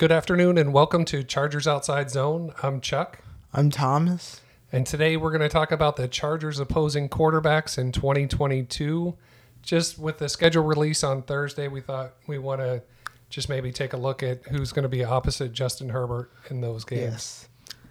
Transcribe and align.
Good 0.00 0.12
afternoon 0.12 0.56
and 0.56 0.72
welcome 0.72 1.04
to 1.04 1.22
Chargers 1.22 1.66
Outside 1.68 2.10
Zone. 2.10 2.54
I'm 2.62 2.80
Chuck, 2.80 3.18
I'm 3.52 3.70
Thomas. 3.70 4.40
and 4.72 4.86
today 4.86 5.18
we're 5.18 5.28
going 5.30 5.42
to 5.42 5.48
talk 5.50 5.70
about 5.72 5.96
the 5.96 6.08
Chargers 6.08 6.58
opposing 6.58 7.10
quarterbacks 7.10 7.76
in 7.76 7.92
2022. 7.92 9.14
Just 9.62 9.98
with 9.98 10.16
the 10.16 10.30
schedule 10.30 10.64
release 10.64 11.04
on 11.04 11.20
Thursday, 11.22 11.68
we 11.68 11.82
thought 11.82 12.12
we 12.26 12.38
want 12.38 12.62
to 12.62 12.82
just 13.28 13.50
maybe 13.50 13.72
take 13.72 13.92
a 13.92 13.98
look 13.98 14.22
at 14.22 14.42
who's 14.46 14.72
going 14.72 14.84
to 14.84 14.88
be 14.88 15.04
opposite 15.04 15.52
Justin 15.52 15.90
Herbert 15.90 16.32
in 16.48 16.62
those 16.62 16.84
games. 16.86 17.02
Yes. 17.12 17.48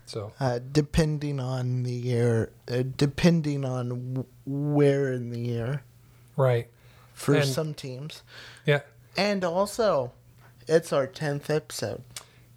So, 0.07 0.34
Uh, 0.39 0.57
depending 0.71 1.39
on 1.39 1.84
the 1.84 1.91
year, 1.94 2.52
uh, 2.71 2.82
depending 2.98 3.64
on 3.64 3.89
w- 3.89 4.26
where 4.48 5.14
in 5.14 5.30
the 5.30 5.39
year 5.39 5.84
right. 6.36 6.68
for 7.14 7.36
And- 7.36 7.46
some 7.48 7.76
teams, 7.76 8.23
Yeah. 8.66 8.82
and 9.16 9.44
also 9.46 10.12
it's 10.70 10.93
our 10.93 11.07
tenth 11.07 11.49
episode. 11.49 12.04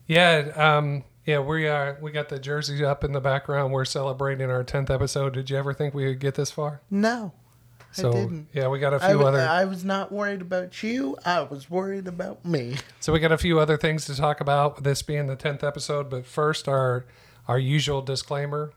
Yeah, 0.06 0.50
um, 0.56 1.04
yeah, 1.25 1.39
we 1.39 1.66
are. 1.68 1.98
We 2.00 2.11
got 2.11 2.29
the 2.29 2.39
jerseys 2.39 2.82
up 2.82 3.04
in 3.04 3.12
the 3.12 3.20
background. 3.20 3.72
We're 3.72 3.84
celebrating 3.84 4.50
our 4.50 4.64
tenth 4.64 4.90
episode. 4.90 5.34
Did 5.34 5.48
you 5.50 5.57
ever 5.57 5.72
think 5.72 5.94
we 5.94 6.07
would 6.07 6.18
get 6.20 6.34
this 6.34 6.50
far? 6.50 6.80
No, 6.90 7.32
So 7.93 8.11
I 8.11 8.12
didn't. 8.14 8.48
yeah, 8.53 8.68
we 8.68 8.79
got 8.80 8.93
a 8.93 8.96
I, 8.96 9.08
few 9.08 9.18
w- 9.18 9.26
other. 9.29 9.40
I 9.40 9.64
was 9.64 9.84
not 9.84 10.11
worried 10.12 10.40
about 10.43 10.82
you. 10.82 11.17
I 11.25 11.43
was 11.43 11.70
worried 11.70 12.08
about 12.08 12.44
me. 12.44 12.76
So 13.00 13.12
we 13.12 13.20
got 13.20 13.32
a 13.32 13.39
few 13.39 13.58
other 13.61 13.76
things 13.76 14.04
to 14.06 14.17
talk 14.17 14.40
about. 14.40 14.82
This 14.82 15.03
being 15.03 15.29
the 15.29 15.36
tenth 15.36 15.62
episode, 15.64 16.11
but 16.11 16.26
first 16.26 16.68
our 16.68 17.04
our 17.48 17.58
usual 17.58 18.03
disclaimer. 18.03 18.72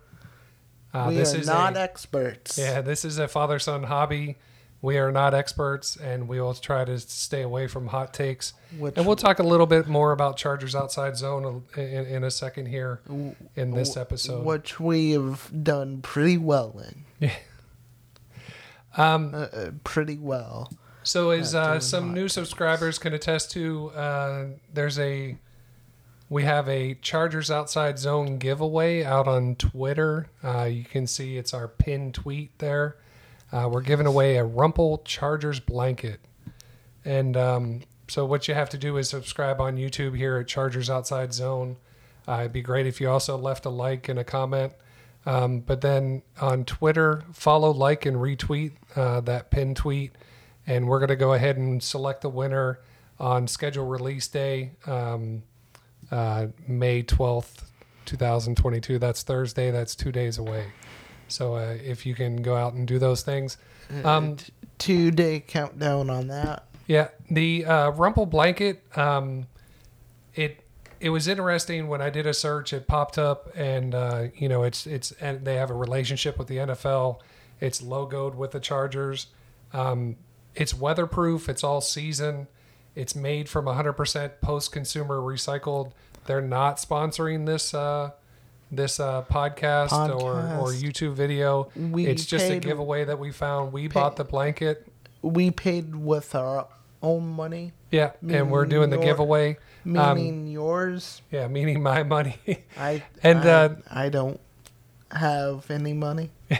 Uh, 0.93 1.07
we 1.09 1.15
this 1.15 1.34
are 1.34 1.40
is 1.40 1.48
not 1.48 1.76
a, 1.76 1.81
experts. 1.81 2.57
yeah, 2.57 2.79
this 2.81 3.04
is 3.04 3.17
a 3.17 3.27
father 3.27 3.59
son 3.59 3.84
hobby. 3.84 4.38
We 4.85 4.99
are 4.99 5.12
not 5.12 5.34
experts, 5.34 5.98
and 5.98 6.27
we 6.27 6.39
will 6.39 6.53
try 6.53 6.85
to 6.85 6.99
stay 6.99 7.41
away 7.41 7.66
from 7.66 7.88
hot 7.88 8.13
takes. 8.13 8.53
Which, 8.77 8.95
And 8.95 9.07
we'll 9.07 9.16
talk 9.16 9.39
a 9.39 9.43
little 9.43 9.66
bit 9.66 9.88
more 9.88 10.12
about 10.12 10.38
Chargers 10.38 10.76
outside 10.76 11.17
zone 11.17 11.63
in, 11.76 11.81
in 12.05 12.23
a 12.23 12.30
second 12.30 12.67
here 12.67 13.02
in 13.55 13.71
this 13.71 13.98
episode. 13.98 14.45
which 14.45 14.79
we 14.79 15.10
have 15.13 15.49
done 15.63 16.04
pretty 16.04 16.37
well 16.37 16.79
in. 16.79 17.05
Yeah. 17.20 17.34
Um, 18.98 19.34
Uh, 19.34 19.37
uh, 19.40 19.71
pretty 19.84 20.18
well. 20.18 20.71
So, 21.04 21.32
as 21.32 21.54
uh, 21.54 21.79
some 21.82 22.13
new 22.13 22.29
subscribers 22.29 22.98
can 22.98 23.13
attest 23.13 23.51
to, 23.51 23.90
uh, 23.90 24.45
there's 24.73 24.98
a 24.99 25.38
we 26.29 26.43
have 26.43 26.70
a 26.70 26.93
Chargers 27.01 27.51
Outside 27.51 27.99
Zone 27.99 28.38
giveaway 28.38 29.04
out 29.04 29.27
on 29.27 29.55
Twitter. 29.55 30.27
Uh, 30.43 30.63
you 30.63 30.84
can 30.85 31.07
see 31.07 31.38
it's 31.38 31.54
our 31.54 31.67
pinned 31.67 32.13
tweet 32.13 32.57
there. 32.60 32.95
Uh, 33.51 33.70
we're 33.71 33.82
giving 33.82 34.05
away 34.05 34.38
a 34.38 34.43
Rumpl 34.43 35.04
Chargers 35.05 35.60
blanket, 35.60 36.20
and 37.04 37.38
um, 37.38 37.82
so 38.07 38.26
what 38.26 38.48
you 38.48 38.54
have 38.54 38.70
to 38.71 38.77
do 38.77 38.98
is 38.98 39.10
subscribe 39.10 39.62
on 39.62 39.77
YouTube 39.77 40.18
here 40.18 40.38
at 40.38 40.48
Chargers 40.48 40.90
Outside 40.90 41.34
Zone. 41.34 41.77
Uh, 42.27 42.40
it'd 42.41 42.54
be 42.54 42.62
great 42.62 42.88
if 42.88 42.99
you 42.99 43.10
also 43.10 43.38
left 43.38 43.66
a 43.66 43.70
like 43.70 44.10
and 44.10 44.20
a 44.20 44.23
comment. 44.23 44.73
Um, 45.27 45.62
but 45.62 45.82
then 45.82 46.21
on 46.40 46.66
Twitter, 46.66 47.23
follow, 47.34 47.71
like, 47.71 48.05
and 48.05 48.18
retweet 48.18 48.73
uh, 48.96 49.21
that 49.21 49.49
pinned 49.49 49.76
tweet 49.76 50.12
and 50.68 50.88
we're 50.88 50.99
going 50.99 51.10
to 51.10 51.16
go 51.16 51.34
ahead 51.34 51.57
and 51.57 51.82
select 51.82 52.21
the 52.21 52.29
winner 52.29 52.79
on 53.20 53.48
schedule 53.48 53.85
release 53.85 54.27
day, 54.27 54.71
um, 54.88 55.43
uh, 56.12 56.48
May 56.68 57.04
12th, 57.04 57.63
2022. 58.05 58.99
That's 58.99 59.23
Thursday. 59.23 59.71
That's 59.71 59.96
two 59.96 60.12
days 60.12 60.38
away. 60.38 60.66
So 61.27 61.55
uh, 61.55 61.77
if 61.84 62.05
you 62.05 62.15
can 62.15 62.41
go 62.41 62.55
out 62.55 62.73
and 62.73 62.87
do 62.87 62.99
those 62.99 63.21
things. 63.21 63.57
Um, 64.03 64.35
T- 64.38 64.53
two 64.78 65.12
day 65.12 65.40
countdown 65.40 66.09
on 66.09 66.28
that. 66.28 66.66
yeah, 66.88 67.09
the 67.29 67.66
uh, 67.66 67.91
Rumpl 67.91 68.29
blanket. 68.29 68.84
Um, 68.97 69.47
it 70.34 70.62
it 71.00 71.09
was 71.09 71.28
interesting 71.28 71.88
when 71.88 72.01
I 72.01 72.09
did 72.09 72.25
a 72.25 72.34
search. 72.34 72.73
It 72.73 72.88
popped 72.88 73.17
up, 73.17 73.50
and 73.56 73.94
uh, 73.94 74.28
you 74.35 74.50
know, 74.50 74.63
it's 74.63 74.88
it's 74.88 75.12
and 75.13 75.45
they 75.45 75.56
have 75.56 75.69
a 75.69 75.75
relationship 75.75 76.38
with 76.40 76.47
the 76.47 76.57
NFL. 76.57 77.19
It's 77.59 77.81
logoed 77.81 78.35
with 78.35 78.51
the 78.51 78.59
Chargers. 78.59 79.27
Um, 79.71 80.17
it's 80.55 80.73
weatherproof. 80.73 81.47
It's 81.47 81.63
all 81.63 81.81
season. 81.81 82.47
It's 82.95 83.13
made 83.16 83.50
from 83.50 83.66
100% 83.66 84.31
post-consumer 84.41 85.17
recycled. 85.19 85.91
They're 86.27 86.41
not 86.41 86.77
sponsoring 86.77 87.45
this 87.45 87.73
uh, 87.73 88.11
this 88.71 88.99
uh, 88.99 89.23
podcast, 89.23 90.09
or 90.09 90.33
or 90.59 90.71
YouTube 90.71 91.13
video. 91.13 91.69
We 91.75 92.07
it's 92.07 92.25
just 92.25 92.49
a 92.49 92.59
giveaway 92.59 93.05
that 93.05 93.19
we 93.19 93.31
found. 93.31 93.73
We 93.73 93.87
bought 93.87 94.15
the 94.15 94.23
blanket. 94.23 94.87
We 95.21 95.51
paid 95.51 95.95
with 95.95 96.35
our 96.35 96.67
own 97.01 97.27
money, 97.27 97.73
Yeah, 97.91 98.11
and 98.27 98.51
we're 98.51 98.65
doing 98.65 98.89
the 98.89 98.97
Your- 98.97 99.05
giveaway. 99.05 99.57
Um, 99.85 100.17
meaning 100.17 100.47
yours. 100.47 101.21
Yeah, 101.31 101.47
meaning 101.47 101.83
my 101.83 102.01
money. 102.03 102.37
I 102.77 103.03
and, 103.21 103.39
I, 103.39 103.49
uh, 103.49 103.75
I 103.89 104.09
don't 104.09 104.39
have 105.11 105.69
any 105.69 105.93
money. 105.93 106.31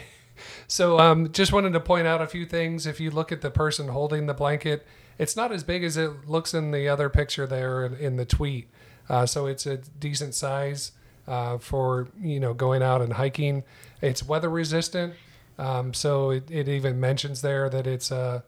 so, 0.68 1.00
um, 1.00 1.32
just 1.32 1.52
wanted 1.52 1.72
to 1.72 1.80
point 1.80 2.06
out 2.06 2.22
a 2.22 2.26
few 2.28 2.46
things. 2.46 2.86
If 2.86 3.00
you 3.00 3.10
look 3.10 3.32
at 3.32 3.40
the 3.40 3.50
person 3.50 3.88
holding 3.88 4.26
the 4.26 4.34
blanket, 4.34 4.86
it's 5.18 5.34
not 5.34 5.50
as 5.50 5.64
big 5.64 5.82
as 5.82 5.96
it 5.96 6.28
looks 6.28 6.54
in 6.54 6.70
the 6.70 6.88
other 6.88 7.08
picture 7.08 7.46
there 7.46 7.84
in, 7.84 7.94
in 7.94 8.16
the 8.16 8.24
tweet. 8.24 8.68
Uh, 9.08 9.26
so 9.26 9.46
it's 9.46 9.66
a 9.66 9.78
decent 9.78 10.34
size 10.34 10.92
uh, 11.26 11.58
for 11.58 12.08
you 12.20 12.40
know 12.40 12.54
going 12.54 12.82
out 12.82 13.02
and 13.02 13.12
hiking. 13.12 13.64
It's 14.00 14.22
weather 14.22 14.48
resistant. 14.48 15.14
Um, 15.58 15.94
so 15.94 16.30
it, 16.30 16.50
it 16.50 16.68
even 16.68 17.00
mentions 17.00 17.40
there 17.40 17.68
that 17.70 17.86
it's 17.86 18.12
uh, 18.12 18.42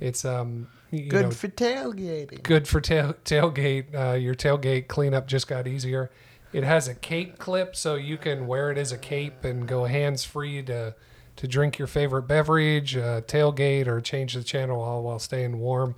it's 0.00 0.24
um, 0.24 0.68
you 0.90 1.08
Good 1.08 1.26
know, 1.26 1.30
for 1.30 1.48
tailgating. 1.48 2.42
good 2.42 2.66
for 2.66 2.80
tail, 2.80 3.14
tailgate. 3.24 3.94
Uh, 3.94 4.14
your 4.14 4.34
tailgate 4.34 4.88
cleanup 4.88 5.26
just 5.26 5.46
got 5.46 5.66
easier. 5.66 6.10
It 6.52 6.64
has 6.64 6.88
a 6.88 6.94
cape 6.94 7.38
clip, 7.38 7.76
so 7.76 7.94
you 7.94 8.16
can 8.16 8.48
wear 8.48 8.72
it 8.72 8.78
as 8.78 8.90
a 8.90 8.98
cape 8.98 9.44
and 9.44 9.68
go 9.68 9.84
hands 9.84 10.24
free 10.24 10.62
to 10.64 10.94
to 11.36 11.48
drink 11.48 11.78
your 11.78 11.86
favorite 11.88 12.24
beverage, 12.24 12.96
uh, 12.96 13.22
tailgate, 13.22 13.86
or 13.86 14.00
change 14.00 14.34
the 14.34 14.42
channel 14.42 14.80
all 14.82 15.02
while 15.02 15.18
staying 15.18 15.58
warm. 15.58 15.94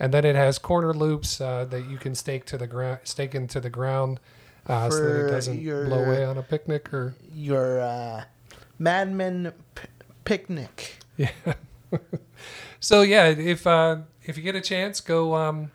And 0.00 0.12
then 0.12 0.24
it 0.24 0.34
has 0.34 0.58
corner 0.58 0.94
loops 0.94 1.40
uh, 1.40 1.66
that 1.66 1.88
you 1.88 1.98
can 1.98 2.14
stake 2.14 2.46
to 2.46 2.58
the 2.58 2.66
ground, 2.66 3.00
stake 3.04 3.34
into 3.34 3.60
the 3.60 3.70
ground, 3.70 4.18
uh, 4.70 4.90
so 4.90 4.96
that 4.96 5.02
For 5.02 5.26
it 5.26 5.30
doesn't 5.30 5.60
your- 5.60 5.86
blow 5.86 6.04
away 6.04 6.24
on 6.24 6.38
a 6.38 6.42
picnic 6.42 6.92
or 6.94 7.14
Your 7.34 7.80
uh, 7.80 8.24
Madman 8.78 9.52
p- 9.74 9.88
picnic. 10.24 10.96
Yeah. 11.16 11.30
so 12.80 13.02
yeah, 13.02 13.26
if 13.26 13.66
uh, 13.66 13.98
if 14.24 14.36
you 14.36 14.42
get 14.42 14.54
a 14.54 14.60
chance, 14.60 15.00
go 15.00 15.34
um, 15.34 15.70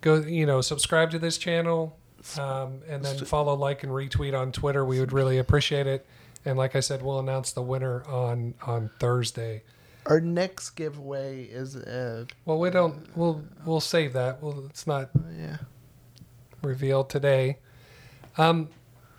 go 0.00 0.16
you 0.16 0.46
know 0.46 0.60
subscribe 0.60 1.10
to 1.12 1.18
this 1.18 1.38
channel, 1.38 1.96
um, 2.38 2.80
and 2.88 3.04
then 3.04 3.24
follow, 3.24 3.54
like, 3.54 3.82
and 3.82 3.92
retweet 3.92 4.38
on 4.38 4.52
Twitter. 4.52 4.84
We 4.84 5.00
would 5.00 5.12
really 5.12 5.38
appreciate 5.38 5.86
it. 5.86 6.06
And 6.44 6.56
like 6.56 6.76
I 6.76 6.80
said, 6.80 7.02
we'll 7.02 7.18
announce 7.18 7.52
the 7.52 7.62
winner 7.62 8.04
on 8.06 8.54
on 8.62 8.90
Thursday. 9.00 9.62
Our 10.06 10.20
next 10.20 10.70
giveaway 10.70 11.44
is 11.44 11.74
uh, 11.74 12.26
Well, 12.44 12.60
we 12.60 12.70
don't. 12.70 13.08
We'll 13.16 13.42
we'll 13.64 13.80
save 13.80 14.12
that. 14.12 14.40
Well, 14.42 14.66
it's 14.70 14.86
not 14.86 15.10
yeah. 15.36 15.56
revealed 16.62 17.10
today. 17.10 17.58
Um, 18.38 18.68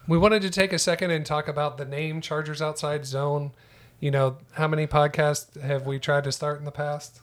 we 0.07 0.17
wanted 0.17 0.41
to 0.43 0.49
take 0.49 0.71
a 0.73 0.79
second 0.79 1.11
and 1.11 1.25
talk 1.25 1.47
about 1.47 1.77
the 1.77 1.85
name 1.85 2.21
Chargers 2.21 2.61
Outside 2.61 3.05
Zone. 3.05 3.51
You 3.99 4.11
know, 4.11 4.37
how 4.53 4.67
many 4.67 4.87
podcasts 4.87 5.59
have 5.59 5.85
we 5.85 5.99
tried 5.99 6.23
to 6.25 6.31
start 6.31 6.59
in 6.59 6.65
the 6.65 6.71
past? 6.71 7.21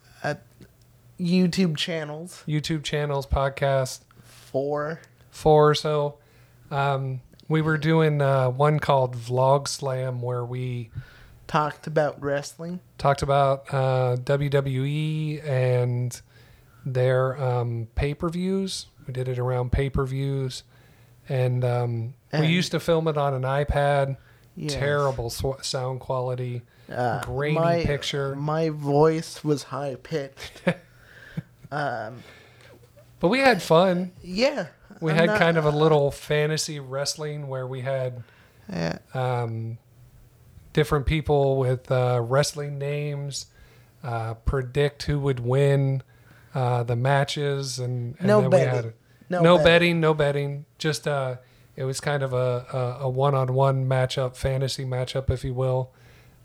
YouTube 1.20 1.76
channels 1.76 2.42
YouTube 2.48 2.82
channels, 2.82 3.26
podcast. 3.26 4.00
Four. 4.22 5.00
four 5.30 5.70
or 5.70 5.74
so. 5.74 6.18
Um, 6.70 7.20
we 7.48 7.60
were 7.62 7.78
doing 7.78 8.20
uh, 8.20 8.50
one 8.50 8.78
called 8.78 9.16
Vlog 9.16 9.68
Slam 9.68 10.22
where 10.22 10.44
we 10.44 10.90
talked 11.46 11.86
about 11.86 12.20
wrestling. 12.22 12.80
talked 12.98 13.22
about 13.22 13.72
uh, 13.72 14.16
WWE 14.16 15.46
and 15.46 16.20
their 16.84 17.40
um, 17.42 17.88
pay 17.94 18.14
per 18.14 18.28
views. 18.28 18.86
We 19.06 19.12
did 19.12 19.28
it 19.28 19.38
around 19.38 19.72
pay 19.72 19.90
per 19.90 20.04
views. 20.04 20.62
And 21.28 21.64
um, 21.64 22.14
we 22.32 22.46
used 22.48 22.72
to 22.72 22.80
film 22.80 23.08
it 23.08 23.16
on 23.16 23.34
an 23.34 23.42
iPad. 23.42 24.16
Yes. 24.56 24.74
Terrible 24.74 25.30
sw- 25.30 25.62
sound 25.62 26.00
quality. 26.00 26.62
Uh, 26.92 27.20
grainy 27.22 27.54
my, 27.58 27.82
picture. 27.84 28.36
My 28.36 28.68
voice 28.68 29.42
was 29.42 29.64
high 29.64 29.96
pitched. 30.02 30.62
um, 31.70 32.22
But 33.20 33.28
we 33.28 33.38
had 33.40 33.62
fun. 33.62 34.12
yeah. 34.22 34.66
We 35.00 35.10
I'm 35.12 35.16
had 35.18 35.26
not- 35.26 35.38
kind 35.38 35.56
of 35.56 35.64
a 35.64 35.70
little 35.70 36.10
fantasy 36.10 36.78
wrestling 36.80 37.48
where 37.48 37.66
we 37.66 37.80
had 37.80 38.22
Yeah. 38.70 38.98
um, 39.12 39.78
different 40.72 41.06
people 41.06 41.56
with 41.58 41.90
uh, 41.90 42.20
wrestling 42.22 42.78
names, 42.78 43.46
uh, 44.02 44.34
predict 44.34 45.04
who 45.04 45.18
would 45.20 45.40
win 45.40 46.02
uh, 46.54 46.82
the 46.84 46.96
matches, 46.96 47.78
and, 47.78 48.14
and 48.18 48.26
No 48.28 48.42
then 48.42 48.50
betting. 48.50 48.70
we 48.70 48.76
had 48.76 48.92
No, 49.30 49.40
no, 49.40 49.56
bet- 49.56 49.64
betting, 49.64 50.00
no 50.00 50.14
betting. 50.14 50.66
Just 50.78 51.08
uh, 51.08 51.36
it 51.76 51.84
was 51.84 52.00
kind 52.00 52.22
of 52.22 52.32
a, 52.32 52.66
a, 52.72 53.04
a 53.04 53.08
one-on-one 53.08 53.86
matchup, 53.86 54.36
fantasy 54.36 54.84
matchup, 54.84 55.30
if 55.30 55.44
you 55.44 55.54
will, 55.54 55.90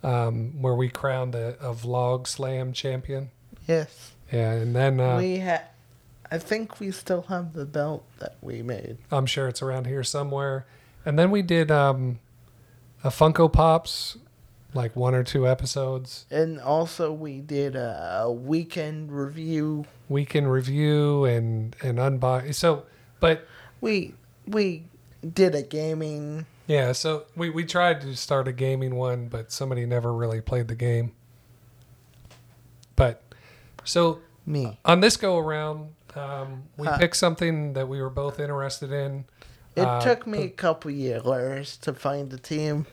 um, 0.04 0.62
where 0.62 0.76
we 0.76 0.90
crowned 0.90 1.36
a, 1.36 1.56
a 1.60 1.74
vlog 1.74 2.26
slam 2.28 2.74
champion. 2.74 3.32
Yes. 3.68 4.14
Yeah, 4.32 4.52
and 4.54 4.76
then 4.76 5.00
uh, 5.00 5.18
we 5.18 5.38
had. 5.38 5.64
I 6.32 6.38
think 6.38 6.80
we 6.80 6.92
still 6.92 7.24
have 7.24 7.54
the 7.54 7.66
belt 7.66 8.06
that 8.20 8.36
we 8.42 8.62
made. 8.62 8.98
I'm 9.12 9.26
sure 9.26 9.48
it's 9.48 9.62
around 9.64 9.88
here 9.88 10.04
somewhere. 10.04 10.68
And 11.04 11.18
then 11.18 11.32
we 11.32 11.42
did 11.42 11.72
um, 11.72 12.20
a 13.04 13.10
Funko 13.10 13.52
Pops, 13.52 14.18
like 14.74 14.96
one 14.96 15.16
or 15.16 15.24
two 15.24 15.48
episodes, 15.48 16.26
And 16.30 16.60
also 16.60 17.12
we 17.12 17.40
did 17.42 17.76
a, 17.76 18.22
a 18.24 18.32
weekend 18.32 19.12
review. 19.12 19.86
weekend 20.08 20.52
review, 20.52 21.26
and 21.26 21.76
and 21.82 21.98
unbox. 21.98 22.56
So, 22.56 22.84
but 23.20 23.48
We 23.82 24.14
we 24.48 24.86
did 25.34 25.56
a 25.56 25.62
gaming 25.64 26.46
yeah, 26.70 26.92
so 26.92 27.26
we 27.36 27.50
we 27.50 27.66
tried 27.66 28.00
to 28.02 28.16
start 28.16 28.48
a 28.48 28.52
gaming 28.52 28.94
one, 28.96 29.28
but 29.28 29.52
somebody 29.52 29.88
never 29.88 30.14
really 30.14 30.40
played 30.40 30.68
the 30.68 30.76
game. 30.76 31.14
But 32.96 33.24
so 33.84 34.20
me. 34.46 34.78
on 34.86 35.00
this 35.00 35.18
go 35.18 35.40
around, 35.40 35.90
um, 36.16 36.66
we 36.78 36.88
picked 37.00 37.16
something 37.16 37.74
that 37.74 37.88
we 37.88 38.00
were 38.00 38.12
both 38.12 38.40
interested 38.40 38.92
in. 38.92 39.26
It 39.76 39.82
Uh, 39.82 40.00
took 40.00 40.28
me 40.28 40.44
a 40.44 40.50
couple 40.50 40.92
years 40.92 41.76
to 41.78 41.92
find 41.92 42.30
the 42.30 42.38
team. 42.38 42.86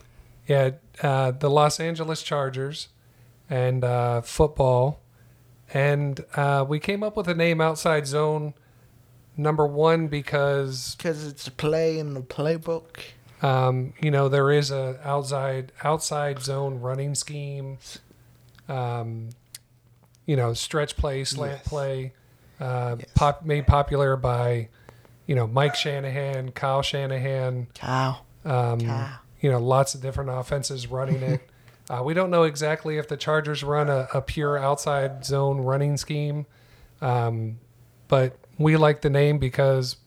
Yeah, 0.47 0.71
uh, 1.01 1.31
the 1.31 1.49
Los 1.49 1.79
Angeles 1.79 2.23
Chargers 2.23 2.87
and 3.49 3.83
uh, 3.83 4.21
football. 4.21 5.01
And 5.73 6.23
uh, 6.35 6.65
we 6.67 6.79
came 6.79 7.03
up 7.03 7.17
with 7.17 7.27
a 7.27 7.35
name 7.35 7.59
outside 7.59 8.07
zone 8.07 8.53
number 9.35 9.67
one 9.67 10.07
because, 10.07 10.95
Because 10.95 11.27
it's 11.27 11.47
a 11.47 11.51
play 11.51 11.99
in 11.99 12.13
the 12.13 12.21
playbook. 12.21 12.99
um, 13.41 13.93
you 14.01 14.09
know, 14.09 14.29
there 14.29 14.49
is 14.51 14.71
a 14.71 14.99
outside 15.03 15.71
outside 15.83 16.41
zone 16.41 16.79
running 16.79 17.13
scheme, 17.13 17.77
um, 18.69 19.29
you 20.25 20.35
know, 20.35 20.53
stretch 20.53 20.95
play, 20.97 21.23
slant 21.25 21.57
Yes. 21.59 21.67
play, 21.67 22.13
uh, 22.59 22.95
Yes. 22.99 23.09
pop, 23.13 23.45
made 23.45 23.67
popular 23.67 24.15
by, 24.15 24.69
you 25.27 25.35
know, 25.35 25.45
Mike 25.47 25.75
Shanahan, 25.75 26.51
Kyle 26.53 26.81
Shanahan, 26.81 27.67
Cow. 27.75 28.19
um, 28.45 28.79
Cow. 28.79 29.09
You 29.39 29.51
know, 29.51 29.59
lots 29.59 29.95
of 29.95 30.01
different 30.01 30.29
offenses 30.29 30.87
running 30.87 31.21
it. 31.21 31.49
uh, 31.89 32.01
we 32.03 32.13
don't 32.13 32.29
know 32.29 32.43
exactly 32.43 32.97
if 32.97 33.07
the 33.07 33.17
Chargers 33.17 33.63
run 33.63 33.89
a, 33.89 34.07
a 34.13 34.21
pure 34.21 34.57
outside 34.57 35.25
zone 35.25 35.59
running 35.61 35.97
scheme, 35.97 36.45
um, 37.01 37.59
but 38.07 38.37
we 38.57 38.77
like 38.77 39.01
the 39.01 39.09
name 39.09 39.37
because 39.37 39.97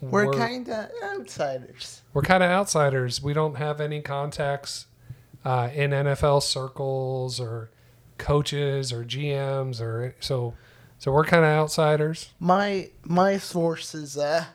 We're, 0.00 0.26
we're, 0.26 0.32
kind 0.32 0.68
of 0.68 0.90
outsiders. 1.02 2.02
we're 2.12 2.22
kind 2.22 2.42
of 2.42 2.50
outsiders. 2.50 3.22
We 3.22 3.32
don't 3.32 3.56
have 3.56 3.80
any 3.80 4.00
contacts 4.00 4.86
uh, 5.44 5.70
in 5.74 5.90
NFL 5.90 6.42
circles 6.42 7.40
or 7.40 7.70
coaches 8.18 8.92
or 8.92 9.04
GMs 9.04 9.80
or 9.80 10.14
so. 10.20 10.54
So 10.98 11.12
we're 11.12 11.24
kind 11.24 11.44
of 11.44 11.50
outsiders. 11.50 12.30
My 12.38 12.90
my 13.02 13.36
source 13.36 13.94
is 13.94 14.16
uh, 14.16 14.46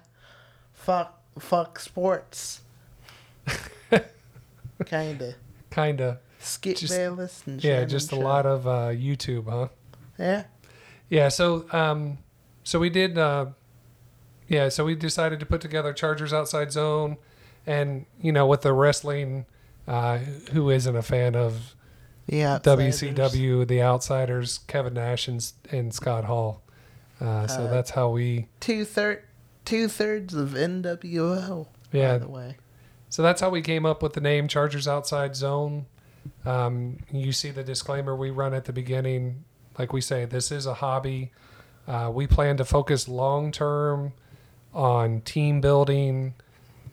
fuck 0.73 1.21
fuck 1.37 1.79
sports. 1.79 2.61
kind 4.85 5.21
of 5.21 5.35
Kind 5.69 6.01
of, 6.01 6.17
Skip 6.39 6.77
Just- 6.77 6.93
Bayless 6.93 7.43
and 7.45 7.63
yeah, 7.63 7.85
just 7.85 8.11
a 8.11 8.15
lot 8.15 8.45
of 8.45 8.65
uh, 8.67 8.89
YouTube, 8.89 9.49
huh? 9.49 9.67
Yeah. 10.17 10.45
Yeah, 11.09 11.29
so 11.29 11.65
um, 11.71 12.17
so 12.63 12.79
we 12.79 12.89
did. 12.89 13.17
Uh, 13.17 13.47
yeah, 14.47 14.69
so 14.69 14.83
we 14.85 14.95
decided 14.95 15.39
to 15.41 15.45
put 15.45 15.61
together 15.61 15.93
Chargers 15.93 16.33
Outside 16.33 16.71
Zone, 16.71 17.17
and 17.67 18.05
you 18.21 18.31
know, 18.31 18.47
with 18.47 18.61
the 18.61 18.73
wrestling, 18.73 19.45
uh, 19.87 20.17
who 20.53 20.69
isn't 20.71 20.95
a 20.95 21.01
fan 21.03 21.35
of 21.35 21.75
The 22.27 22.43
outsiders. 22.43 23.01
WCW, 23.01 23.67
The 23.67 23.81
Outsiders, 23.83 24.59
Kevin 24.67 24.95
Nash 24.95 25.27
and, 25.27 25.51
and 25.71 25.93
Scott 25.93 26.25
Hall. 26.25 26.63
Uh, 27.21 27.45
so 27.47 27.63
Uh, 27.63 27.67
that's 27.69 27.91
how 27.91 28.09
we. 28.09 28.47
Two 28.59 28.85
third 28.85 29.23
two 29.65 29.87
thirds 29.87 30.33
of 30.33 30.49
NWO. 30.51 31.67
Yeah, 31.91 32.13
By 32.13 32.17
the 32.19 32.27
way. 32.29 32.57
So 33.09 33.21
that's 33.21 33.41
how 33.41 33.49
we 33.49 33.61
came 33.61 33.85
up 33.85 34.01
with 34.03 34.13
the 34.13 34.21
name 34.21 34.47
Chargers 34.47 34.87
Outside 34.87 35.35
Zone. 35.35 35.85
Um, 36.45 36.97
you 37.11 37.31
see 37.31 37.49
the 37.51 37.63
disclaimer 37.63 38.15
we 38.15 38.29
run 38.29 38.53
at 38.53 38.65
the 38.65 38.73
beginning. 38.73 39.43
Like 39.77 39.93
we 39.93 40.01
say, 40.01 40.25
this 40.25 40.51
is 40.51 40.65
a 40.65 40.75
hobby. 40.75 41.31
Uh, 41.87 42.11
we 42.13 42.27
plan 42.27 42.57
to 42.57 42.65
focus 42.65 43.07
long 43.07 43.51
term 43.51 44.13
on 44.73 45.21
team 45.21 45.59
building, 45.61 46.35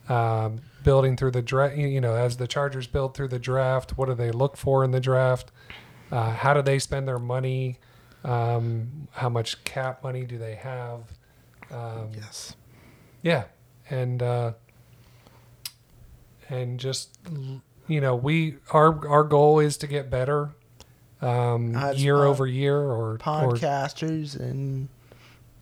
um, 0.09 0.61
building 0.83 1.17
through 1.17 1.33
the 1.33 1.43
draft. 1.43 1.77
You 1.77 2.01
know, 2.01 2.15
as 2.15 2.37
the 2.39 2.47
Chargers 2.47 2.87
build 2.87 3.15
through 3.15 3.29
the 3.29 3.39
draft, 3.39 3.99
what 3.99 4.07
do 4.09 4.15
they 4.15 4.31
look 4.31 4.57
for 4.57 4.85
in 4.85 4.93
the 4.93 5.01
draft? 5.01 5.51
Uh, 6.11 6.31
how 6.31 6.55
do 6.55 6.63
they 6.63 6.79
spend 6.79 7.07
their 7.09 7.19
money? 7.19 7.79
Um, 8.25 9.09
how 9.13 9.29
much 9.29 9.63
cap 9.65 10.03
money 10.03 10.25
do 10.25 10.39
they 10.39 10.55
have? 10.55 11.01
Um, 11.71 12.11
Yes. 12.15 12.55
yeah, 13.23 13.45
and 13.91 14.23
uh, 14.23 14.53
and 16.49 16.79
just 16.81 17.17
you 17.89 18.01
know, 18.01 18.15
we 18.17 18.57
our 18.73 19.07
our 19.09 19.25
goal 19.25 19.59
is 19.61 19.77
to 19.79 19.87
get 19.87 20.11
better 20.11 20.51
um, 21.23 21.75
As 21.77 22.03
year 22.03 22.17
pod- 22.17 22.27
over 22.27 22.47
year, 22.47 22.77
or 22.79 23.13
or 23.15 23.19
Podcasters 23.19 24.39
and 24.39 24.89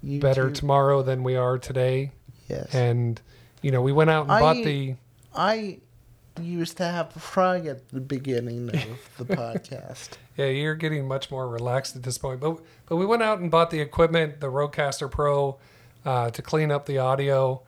YouTube. 0.05 0.21
better 0.21 0.51
tomorrow 0.51 1.03
than 1.03 1.23
we 1.23 1.37
are 1.37 1.59
today. 1.59 2.13
Yes. 2.49 2.75
And 2.75 3.21
you 3.63 3.71
know, 3.71 3.81
we 3.83 3.93
went 3.93 4.11
out 4.11 4.23
and 4.25 4.33
I- 4.33 4.41
bought 4.41 4.65
the 4.65 4.97
I 5.35 5.79
used 6.43 6.77
to 6.79 6.85
have 6.85 7.15
a 7.17 7.21
frog 7.21 7.67
at 7.67 7.89
the 7.91 8.01
beginning 8.01 8.69
of 8.69 9.27
the 9.29 9.37
podcast. 9.37 10.11
Yeah, 10.37 10.47
you're 10.47 10.75
getting 10.75 11.07
much 11.07 11.31
more 11.31 11.49
relaxed 11.49 11.95
at 11.95 12.03
this 12.03 12.19
point. 12.19 12.41
But 12.41 12.59
but 12.87 12.97
we 12.97 13.07
went 13.07 13.23
out 13.23 13.39
and 13.39 13.51
bought 13.51 13.71
the 13.71 13.81
equipment, 13.81 14.41
the 14.41 14.49
Rodecaster 14.49 15.09
Pro, 15.11 15.59
uh, 16.05 16.31
to 16.31 16.43
clean 16.43 16.71
up 16.73 16.87
the 16.87 16.99
audio 16.99 17.63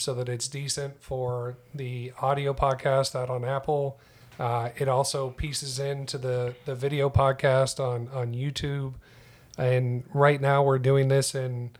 so 0.00 0.14
that 0.14 0.28
it's 0.28 0.48
decent 0.48 1.02
for 1.02 1.56
the 1.74 2.12
audio 2.20 2.54
podcast 2.54 3.14
out 3.14 3.30
on 3.30 3.44
Apple. 3.44 3.98
Uh, 4.38 4.70
it 4.78 4.88
also 4.88 5.30
pieces 5.30 5.78
into 5.78 6.16
the 6.18 6.54
the 6.64 6.74
video 6.74 7.10
podcast 7.10 7.78
on 7.78 8.08
on 8.08 8.32
YouTube. 8.32 8.94
And 9.58 10.04
right 10.14 10.40
now 10.40 10.62
we're 10.62 10.78
doing 10.78 11.08
this 11.08 11.34
in 11.34 11.70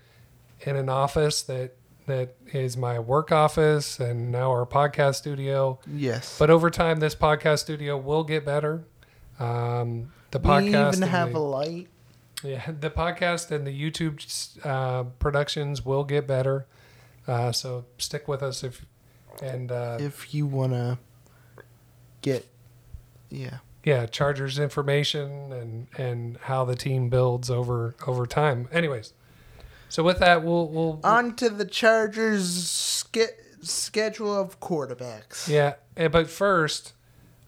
in 0.60 0.76
an 0.76 0.88
office 0.88 1.42
that 1.42 1.74
that 2.06 2.34
is 2.52 2.76
my 2.76 2.98
work 2.98 3.32
office 3.32 3.98
and 4.00 4.30
now 4.30 4.50
our 4.50 4.66
podcast 4.66 5.14
studio. 5.16 5.78
Yes. 5.86 6.36
But 6.38 6.50
over 6.50 6.68
time, 6.70 7.00
this 7.00 7.14
podcast 7.14 7.60
studio 7.60 7.96
will 7.96 8.24
get 8.24 8.44
better. 8.44 8.84
Um, 9.38 10.12
the 10.30 10.38
we 10.38 10.44
podcast, 10.44 10.88
even 10.88 11.02
and 11.02 11.04
have 11.04 11.32
the, 11.32 11.38
a 11.38 11.40
light. 11.40 11.88
yeah, 12.42 12.70
the 12.80 12.90
podcast 12.90 13.50
and 13.50 13.66
the 13.66 13.72
YouTube 13.72 14.64
uh, 14.66 15.04
productions 15.18 15.84
will 15.84 16.04
get 16.04 16.26
better. 16.26 16.66
Uh, 17.30 17.52
so 17.52 17.84
stick 17.98 18.26
with 18.26 18.42
us 18.42 18.64
if 18.64 18.84
and 19.40 19.70
uh, 19.70 19.96
if 20.00 20.34
you 20.34 20.46
want 20.46 20.72
to 20.72 20.98
get 22.22 22.46
yeah 23.30 23.58
yeah, 23.84 24.06
Chargers 24.06 24.58
information 24.58 25.52
and 25.52 25.86
and 25.96 26.36
how 26.42 26.64
the 26.64 26.74
team 26.74 27.08
builds 27.08 27.50
over 27.50 27.94
over 28.06 28.26
time. 28.26 28.68
Anyways, 28.72 29.14
so 29.88 30.02
with 30.02 30.18
that, 30.18 30.42
we'll 30.42 30.68
we'll 30.68 31.00
on 31.02 31.34
to 31.36 31.48
the 31.48 31.64
chargers 31.64 32.68
ske- 32.68 33.38
schedule 33.62 34.38
of 34.38 34.60
quarterbacks 34.60 35.48
yeah. 35.48 35.74
eh, 35.96 36.08
But 36.08 36.28
first. 36.28 36.92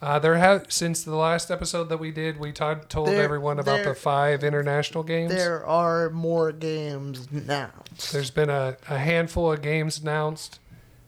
Uh, 0.03 0.19
there 0.19 0.35
have 0.37 0.67
since 0.69 1.05
the 1.05 1.15
last 1.15 1.49
episode 1.49 1.89
that 1.89 1.99
we 1.99 2.11
did, 2.11 2.37
we 2.41 2.51
ta- 2.51 2.75
told 2.89 3.07
There- 3.07 3.23
everyone 3.23 3.61
about 3.61 3.77
there- 3.77 3.91
the 3.91 3.95
five 3.95 4.43
international 4.43 5.05
games. 5.05 5.31
there 5.33 5.65
are 5.65 6.11
more 6.11 6.51
games 6.51 7.31
now 7.31 7.71
There's 8.11 8.33
been 8.33 8.51
a, 8.51 8.77
a 8.91 8.99
handful 8.99 9.53
of 9.53 9.63
games 9.63 10.01
announced. 10.01 10.59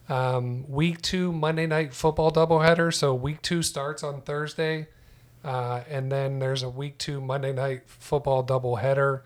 Um, 0.09 0.65
week 0.71 1.03
two 1.03 1.33
Monday 1.33 1.67
night 1.67 1.93
football 1.93 2.31
doubleheader. 2.31 2.95
So 2.95 3.15
week 3.15 3.43
two 3.43 3.63
starts 3.63 4.05
on 4.05 4.21
Thursday, 4.21 4.87
uh, 5.43 5.81
and 5.91 6.13
then 6.13 6.39
there's 6.39 6.63
a 6.63 6.69
week 6.69 6.99
two 6.99 7.21
Monday 7.21 7.53
night 7.53 7.83
football 7.87 8.45
doubleheader. 8.45 9.23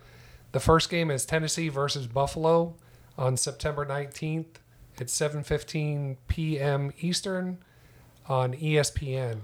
The 0.53 0.61
first 0.61 0.89
game 0.89 1.11
is 1.11 1.27
Tennessee 1.27 1.69
versus 1.69 2.07
Buffalo 2.07 2.75
on 3.19 3.37
September 3.37 3.85
19th 3.85 4.61
at 4.99 5.09
7:15 5.09 6.17
p.m. 6.27 6.93
Eastern 7.01 7.59
on 8.29 8.55
ESPN. 8.55 9.41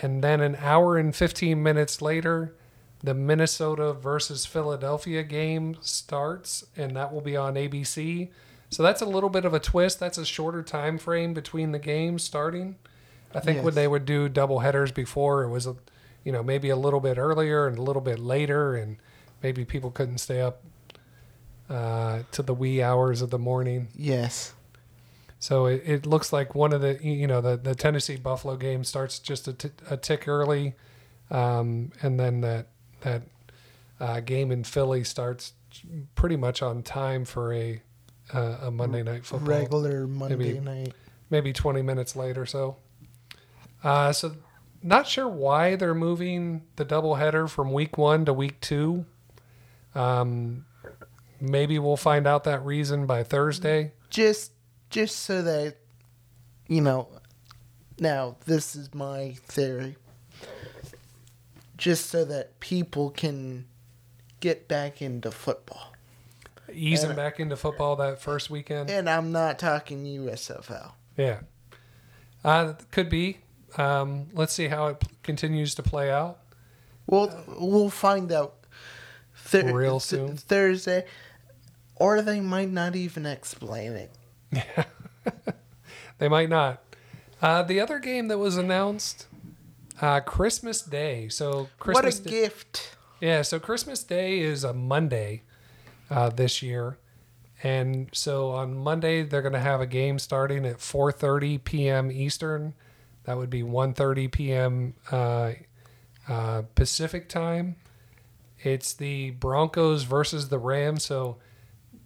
And 0.00 0.22
then 0.22 0.40
an 0.40 0.56
hour 0.60 0.96
and 0.96 1.14
15 1.14 1.62
minutes 1.62 2.00
later, 2.00 2.54
the 3.02 3.14
Minnesota 3.14 3.92
versus 3.92 4.46
Philadelphia 4.46 5.22
game 5.22 5.76
starts, 5.80 6.64
and 6.76 6.96
that 6.96 7.12
will 7.12 7.20
be 7.20 7.36
on 7.36 7.54
ABC. 7.54 8.28
So 8.70 8.82
that's 8.82 9.00
a 9.00 9.06
little 9.06 9.30
bit 9.30 9.44
of 9.44 9.54
a 9.54 9.60
twist. 9.60 9.98
That's 10.00 10.18
a 10.18 10.24
shorter 10.24 10.62
time 10.62 10.98
frame 10.98 11.32
between 11.32 11.72
the 11.72 11.78
games 11.78 12.22
starting. 12.22 12.76
I 13.34 13.40
think 13.40 13.62
when 13.62 13.74
they 13.74 13.86
would 13.86 14.06
do 14.06 14.28
double 14.28 14.60
headers 14.60 14.90
before, 14.90 15.42
it 15.42 15.50
was, 15.50 15.66
a, 15.66 15.76
you 16.24 16.32
know, 16.32 16.42
maybe 16.42 16.70
a 16.70 16.76
little 16.76 17.00
bit 17.00 17.18
earlier 17.18 17.66
and 17.66 17.76
a 17.76 17.82
little 17.82 18.00
bit 18.00 18.18
later, 18.18 18.74
and 18.74 18.96
maybe 19.42 19.64
people 19.64 19.90
couldn't 19.90 20.18
stay 20.18 20.40
up 20.40 20.62
uh, 21.68 22.20
to 22.32 22.42
the 22.42 22.54
wee 22.54 22.82
hours 22.82 23.20
of 23.20 23.30
the 23.30 23.38
morning. 23.38 23.88
yes 23.94 24.54
So 25.40 25.66
it, 25.66 25.82
it 25.86 26.06
looks 26.06 26.32
like 26.32 26.54
one 26.54 26.72
of 26.72 26.80
the 26.80 26.98
you 27.02 27.26
know 27.26 27.40
the, 27.40 27.56
the 27.56 27.74
Tennessee 27.74 28.16
Buffalo 28.16 28.56
game 28.56 28.82
starts 28.84 29.18
just 29.18 29.46
a, 29.48 29.52
t- 29.52 29.70
a 29.88 29.96
tick 29.96 30.26
early, 30.26 30.74
um, 31.30 31.92
and 32.02 32.18
then 32.18 32.40
that 32.40 32.66
that 33.02 33.22
uh, 34.00 34.20
game 34.20 34.50
in 34.50 34.64
Philly 34.64 35.04
starts 35.04 35.52
pretty 36.16 36.36
much 36.36 36.60
on 36.62 36.82
time 36.82 37.24
for 37.24 37.52
a 37.52 37.80
uh, 38.34 38.56
a 38.62 38.70
Monday 38.70 39.02
night 39.04 39.24
football. 39.24 39.48
Regular 39.48 40.06
Monday 40.08 40.36
Maybe- 40.36 40.60
night. 40.60 40.92
maybe 41.30 41.52
20 41.52 41.82
minutes 41.82 42.16
late 42.16 42.36
or 42.36 42.44
so. 42.46 42.76
Uh, 43.84 44.12
so, 44.12 44.34
not 44.82 45.06
sure 45.06 45.28
why 45.28 45.76
they're 45.76 45.94
moving 45.94 46.62
the 46.76 46.84
doubleheader 46.84 47.48
from 47.48 47.72
week 47.72 47.96
one 47.96 48.24
to 48.24 48.32
week 48.32 48.60
two. 48.60 49.06
Um, 49.94 50.64
maybe 51.40 51.78
we'll 51.78 51.96
find 51.96 52.26
out 52.26 52.44
that 52.44 52.64
reason 52.64 53.06
by 53.06 53.22
Thursday. 53.22 53.92
Just 54.10 54.52
just 54.90 55.16
so 55.20 55.42
that 55.42 55.76
you 56.68 56.80
know 56.80 57.08
now 57.98 58.36
this 58.46 58.74
is 58.76 58.94
my 58.94 59.34
theory. 59.46 59.96
Just 61.76 62.06
so 62.10 62.24
that 62.24 62.58
people 62.58 63.10
can 63.10 63.66
get 64.40 64.66
back 64.66 65.00
into 65.00 65.30
football. 65.30 65.92
Easing 66.72 67.10
And- 67.10 67.16
back 67.16 67.38
into 67.38 67.56
football 67.56 67.94
that 67.96 68.20
first 68.20 68.50
weekend. 68.50 68.90
And 68.90 69.08
I'm 69.08 69.30
not 69.30 69.58
talking 69.58 70.04
USFL. 70.04 70.92
Yeah. 71.16 71.40
Uh, 72.44 72.74
could 72.90 73.08
be. 73.08 73.38
Um, 73.76 74.28
let's 74.32 74.52
see 74.52 74.68
how 74.68 74.88
it 74.88 75.00
p- 75.00 75.06
continues 75.22 75.74
to 75.76 75.82
play 75.82 76.10
out. 76.10 76.38
We'll 77.06 77.32
we'll 77.46 77.90
find 77.90 78.30
out 78.32 78.54
Real 79.52 79.92
th- 80.00 80.02
soon. 80.02 80.36
Thursday, 80.36 81.04
or 81.96 82.20
they 82.22 82.40
might 82.40 82.70
not 82.70 82.94
even 82.96 83.24
explain 83.26 83.92
it. 83.92 84.10
Yeah, 84.52 84.84
they 86.18 86.28
might 86.28 86.48
not. 86.48 86.82
Uh, 87.40 87.62
the 87.62 87.80
other 87.80 87.98
game 87.98 88.28
that 88.28 88.38
was 88.38 88.56
announced, 88.56 89.26
uh, 90.00 90.20
Christmas 90.20 90.82
Day. 90.82 91.28
So 91.28 91.68
Christmas 91.78 92.18
what 92.18 92.20
a 92.20 92.24
Day- 92.24 92.30
gift! 92.42 92.96
Yeah, 93.20 93.42
so 93.42 93.58
Christmas 93.58 94.02
Day 94.04 94.38
is 94.40 94.64
a 94.64 94.72
Monday 94.72 95.42
uh, 96.10 96.30
this 96.30 96.62
year, 96.62 96.98
and 97.62 98.08
so 98.12 98.50
on 98.50 98.76
Monday 98.76 99.22
they're 99.22 99.42
going 99.42 99.52
to 99.54 99.58
have 99.60 99.80
a 99.80 99.86
game 99.86 100.18
starting 100.18 100.64
at 100.64 100.78
4:30 100.78 101.62
p.m. 101.64 102.10
Eastern. 102.10 102.74
That 103.24 103.36
would 103.36 103.50
be 103.50 103.62
1:30 103.62 104.30
p.m. 104.32 104.94
Uh, 105.10 105.52
uh, 106.28 106.62
Pacific 106.74 107.28
time. 107.28 107.76
It's 108.60 108.92
the 108.92 109.30
Broncos 109.32 110.02
versus 110.04 110.48
the 110.48 110.58
Rams. 110.58 111.04
So 111.04 111.36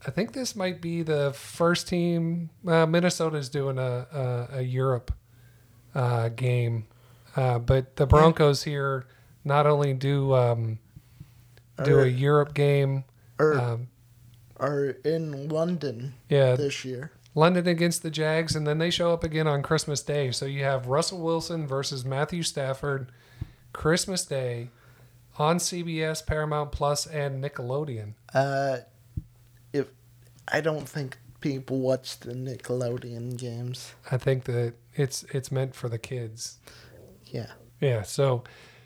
I 0.06 0.10
think 0.10 0.32
this 0.32 0.56
might 0.56 0.80
be 0.80 1.02
the 1.02 1.32
first 1.32 1.88
team. 1.88 2.50
Uh, 2.66 2.86
Minnesota's 2.86 3.48
doing 3.48 3.78
a 3.78 4.06
a, 4.52 4.58
a 4.58 4.62
Europe 4.62 5.12
uh, 5.94 6.28
game, 6.30 6.86
uh, 7.36 7.58
but 7.58 7.96
the 7.96 8.06
Broncos 8.06 8.64
here 8.64 9.06
not 9.44 9.66
only 9.66 9.94
do 9.94 10.34
um, 10.34 10.78
do 11.84 11.98
Or- 11.98 12.02
a 12.04 12.08
Europe 12.08 12.54
game. 12.54 13.04
Or 13.38 13.54
Um, 13.58 13.88
are 14.58 14.90
in 15.04 15.48
London 15.48 16.14
yeah, 16.28 16.54
this 16.54 16.84
year. 16.84 17.10
London 17.34 17.66
against 17.66 18.02
the 18.04 18.10
Jags, 18.10 18.54
and 18.54 18.64
then 18.66 18.78
they 18.78 18.90
show 18.90 19.12
up 19.12 19.24
again 19.24 19.48
on 19.48 19.62
Christmas 19.62 20.02
Day. 20.02 20.30
So 20.30 20.44
you 20.46 20.62
have 20.64 20.86
Russell 20.86 21.20
Wilson 21.20 21.66
versus 21.66 22.04
Matthew 22.04 22.42
Stafford, 22.44 23.10
Christmas 23.72 24.24
Day, 24.24 24.68
on 25.38 25.56
CBS, 25.56 26.24
Paramount 26.24 26.70
Plus, 26.72 27.06
and 27.06 27.42
Nickelodeon. 27.42 28.14
Uh, 28.34 28.78
I 30.48 30.60
don't 30.60 30.88
think 30.88 31.18
people 31.40 31.78
watch 31.80 32.18
the 32.20 32.32
Nickelodeon 32.32 33.36
games. 33.36 33.94
I 34.10 34.16
think 34.18 34.44
that 34.44 34.74
it's 34.94 35.24
it's 35.30 35.50
meant 35.52 35.74
for 35.74 35.88
the 35.88 35.98
kids. 35.98 36.58
Yeah. 37.26 37.50
Yeah, 37.80 38.02
so 38.02 38.44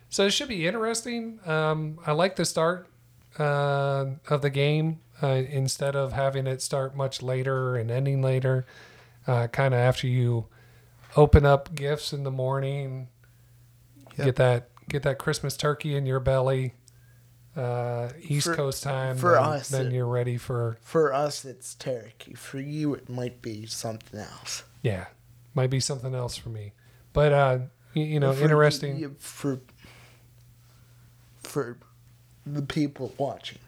so 0.08 0.26
it 0.26 0.30
should 0.30 0.48
be 0.48 0.66
interesting. 0.66 1.40
Um, 1.46 1.98
I 2.06 2.12
like 2.12 2.36
the 2.36 2.44
start 2.44 2.88
uh, 3.38 4.06
of 4.28 4.42
the 4.42 4.50
game 4.50 5.00
uh, 5.22 5.26
instead 5.26 5.94
of 5.96 6.12
having 6.12 6.46
it 6.46 6.62
start 6.62 6.96
much 6.96 7.22
later 7.22 7.76
and 7.76 7.90
ending 7.90 8.22
later. 8.22 8.66
Uh, 9.26 9.48
kind 9.48 9.74
of 9.74 9.80
after 9.80 10.06
you 10.06 10.46
open 11.16 11.44
up 11.44 11.74
gifts 11.74 12.12
in 12.12 12.22
the 12.24 12.30
morning, 12.30 13.08
Yep. 14.16 14.24
get 14.24 14.36
that 14.36 14.68
get 14.88 15.02
that 15.02 15.18
Christmas 15.18 15.56
turkey 15.56 15.94
in 15.94 16.06
your 16.06 16.20
belly. 16.20 16.72
Uh, 17.56 18.10
East 18.20 18.48
For- 18.48 18.54
Coast 18.54 18.82
time. 18.82 19.16
for 19.16 19.32
then, 19.32 19.42
us, 19.42 19.68
then 19.70 19.86
it- 19.86 19.92
you're 19.94 20.06
ready 20.06 20.36
for 20.36 20.76
For 20.82 21.12
us, 21.14 21.44
it's 21.44 21.74
turkey. 21.74 22.34
For 22.34 22.60
you, 22.60 22.92
it 22.94 23.08
might 23.08 23.40
be 23.40 23.64
something 23.66 24.20
else. 24.20 24.62
yeah, 24.82 25.06
might 25.54 25.70
be 25.70 25.80
something 25.80 26.14
else 26.14 26.36
for 26.36 26.50
me. 26.50 26.72
But 27.14 27.32
uh, 27.32 27.58
you, 27.94 28.04
you 28.04 28.20
know, 28.20 28.32
For 28.34 28.42
interesting. 28.44 28.98
you- 28.98 29.16
for 29.18 29.60
for 31.42 31.78
the 32.44 32.62
people 32.62 33.12
watching. 33.18 33.58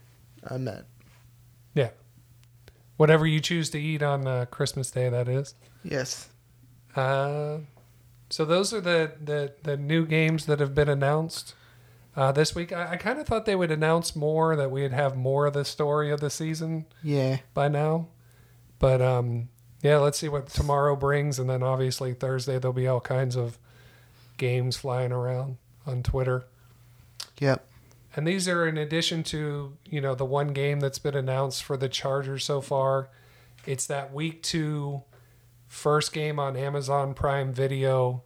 I 0.49 0.57
meant. 0.59 0.85
Yeah. 1.75 1.91
Whatever 2.97 3.27
you 3.27 3.41
choose 3.41 3.71
to 3.71 3.79
eat 3.81 4.03
on 4.03 4.27
uh, 4.27 4.45
Christmas 4.51 4.91
Day, 4.91 5.09
that 5.09 5.29
is. 5.29 5.55
Yes. 5.85 6.29
Uh, 6.97 7.59
so 8.31 8.45
those 8.45 8.73
are 8.73 8.81
the, 8.81 9.13
the, 9.23 9.53
the 9.63 9.77
new 9.77 10.05
games 10.05 10.47
that 10.47 10.61
have 10.61 10.75
been 10.75 10.89
announced 10.89 11.55
uh, 12.19 12.33
this 12.33 12.53
week. 12.55 12.73
I, 12.73 12.93
I 12.93 12.97
kind 12.97 13.21
of 13.21 13.27
thought 13.27 13.47
they 13.47 13.55
would 13.55 13.71
announce 13.71 14.17
more, 14.17 14.57
that 14.57 14.71
we'd 14.73 14.93
have 14.93 15.17
more 15.17 15.47
of 15.47 15.55
the 15.55 15.65
story 15.65 16.11
of 16.11 16.19
the 16.21 16.31
season 16.31 16.87
Yeah. 17.03 17.39
by 17.55 17.69
now. 17.69 18.09
But 18.81 19.01
um, 19.01 19.49
yeah, 19.83 19.99
let's 19.99 20.19
see 20.19 20.29
what 20.29 20.49
tomorrow 20.49 20.97
brings. 20.97 21.39
And 21.39 21.49
then 21.49 21.63
obviously 21.63 22.15
Thursday, 22.15 22.59
there'll 22.59 22.73
be 22.73 22.89
all 22.89 23.01
kinds 23.01 23.37
of 23.37 23.59
games 24.37 24.77
flying 24.77 25.13
around 25.13 25.59
on 25.87 26.03
Twitter. 26.03 26.45
Yep. 27.41 27.65
And 28.17 28.27
these 28.27 28.49
are 28.49 28.67
in 28.67 28.77
addition 28.77 29.23
to, 29.25 29.77
you 29.85 30.01
know, 30.01 30.15
the 30.17 30.25
one 30.25 30.49
game 30.49 30.81
that's 30.81 30.99
been 30.99 31.15
announced 31.15 31.63
for 31.63 31.77
the 31.77 31.89
Chargers 31.89 32.45
so 32.45 32.61
far. 32.61 33.11
It's 33.65 33.87
that 33.87 34.13
week 34.13 34.43
two 34.43 35.03
first 35.69 36.13
game 36.13 36.39
on 36.41 36.57
Amazon 36.57 37.15
Prime 37.15 37.53
Video 37.53 38.23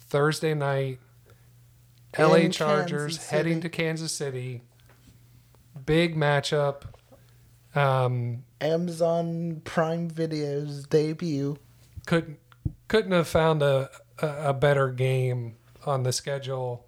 Thursday 0.00 0.54
night. 0.54 0.98
LA 2.16 2.48
Chargers 2.48 3.28
heading 3.28 3.60
to 3.60 3.68
Kansas 3.68 4.12
City. 4.12 4.62
Big 5.84 6.16
matchup. 6.16 6.82
Um, 7.74 8.44
Amazon 8.60 9.60
Prime 9.64 10.08
Video's 10.08 10.84
debut. 10.86 11.58
couldn't 12.06 12.38
couldn't 12.88 13.12
have 13.12 13.28
found 13.28 13.62
a, 13.62 13.90
a, 14.20 14.48
a 14.48 14.54
better 14.54 14.90
game 14.90 15.56
on 15.86 16.02
the 16.02 16.12
schedule 16.12 16.86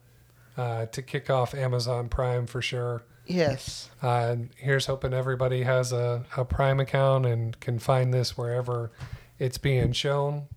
uh, 0.56 0.86
to 0.86 1.02
kick 1.02 1.28
off 1.30 1.54
Amazon 1.54 2.08
Prime 2.08 2.46
for 2.46 2.62
sure. 2.62 3.02
Yes. 3.26 3.90
Uh, 4.02 4.08
and 4.30 4.50
here's 4.56 4.86
hoping 4.86 5.12
everybody 5.12 5.62
has 5.62 5.92
a, 5.92 6.24
a 6.36 6.44
Prime 6.44 6.80
account 6.80 7.26
and 7.26 7.58
can 7.60 7.78
find 7.78 8.12
this 8.12 8.36
wherever 8.36 8.90
it's 9.38 9.58
being 9.58 9.92
shown. 9.92 10.48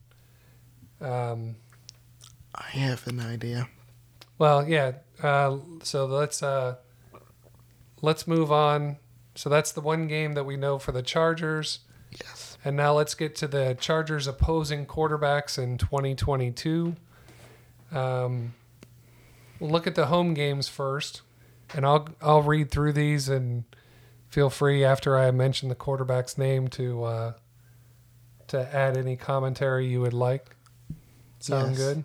Um, 0.99 1.57
I 2.55 2.69
have 2.71 3.05
an 3.07 3.19
idea. 3.19 3.67
Well, 4.37 4.67
yeah. 4.67 4.93
Uh, 5.21 5.57
so 5.83 6.05
let's 6.05 6.41
uh, 6.43 6.75
let's 8.01 8.27
move 8.27 8.51
on. 8.51 8.97
So 9.35 9.49
that's 9.49 9.71
the 9.71 9.81
one 9.81 10.07
game 10.07 10.33
that 10.33 10.43
we 10.45 10.57
know 10.57 10.77
for 10.77 10.91
the 10.91 11.01
Chargers, 11.01 11.79
Yes. 12.23 12.57
and 12.63 12.75
now 12.77 12.93
let's 12.93 13.15
get 13.15 13.35
to 13.37 13.47
the 13.47 13.75
Chargers 13.79 14.27
opposing 14.27 14.85
quarterbacks 14.85 15.57
in 15.57 15.77
2022. 15.79 16.95
Um, 17.91 18.53
we'll 19.59 19.71
look 19.71 19.87
at 19.87 19.95
the 19.95 20.07
home 20.07 20.33
games 20.33 20.67
first, 20.67 21.21
and 21.73 21.85
I'll 21.85 22.07
I'll 22.21 22.41
read 22.43 22.69
through 22.69 22.93
these 22.93 23.27
and 23.29 23.63
feel 24.29 24.49
free 24.49 24.83
after 24.83 25.17
I 25.17 25.31
mention 25.31 25.69
the 25.69 25.75
quarterback's 25.75 26.37
name 26.37 26.67
to 26.69 27.03
uh, 27.03 27.33
to 28.49 28.75
add 28.75 28.97
any 28.97 29.15
commentary 29.15 29.87
you 29.87 30.01
would 30.01 30.13
like. 30.13 30.55
Sound 31.39 31.71
Yes. 31.71 31.77
good? 31.79 32.03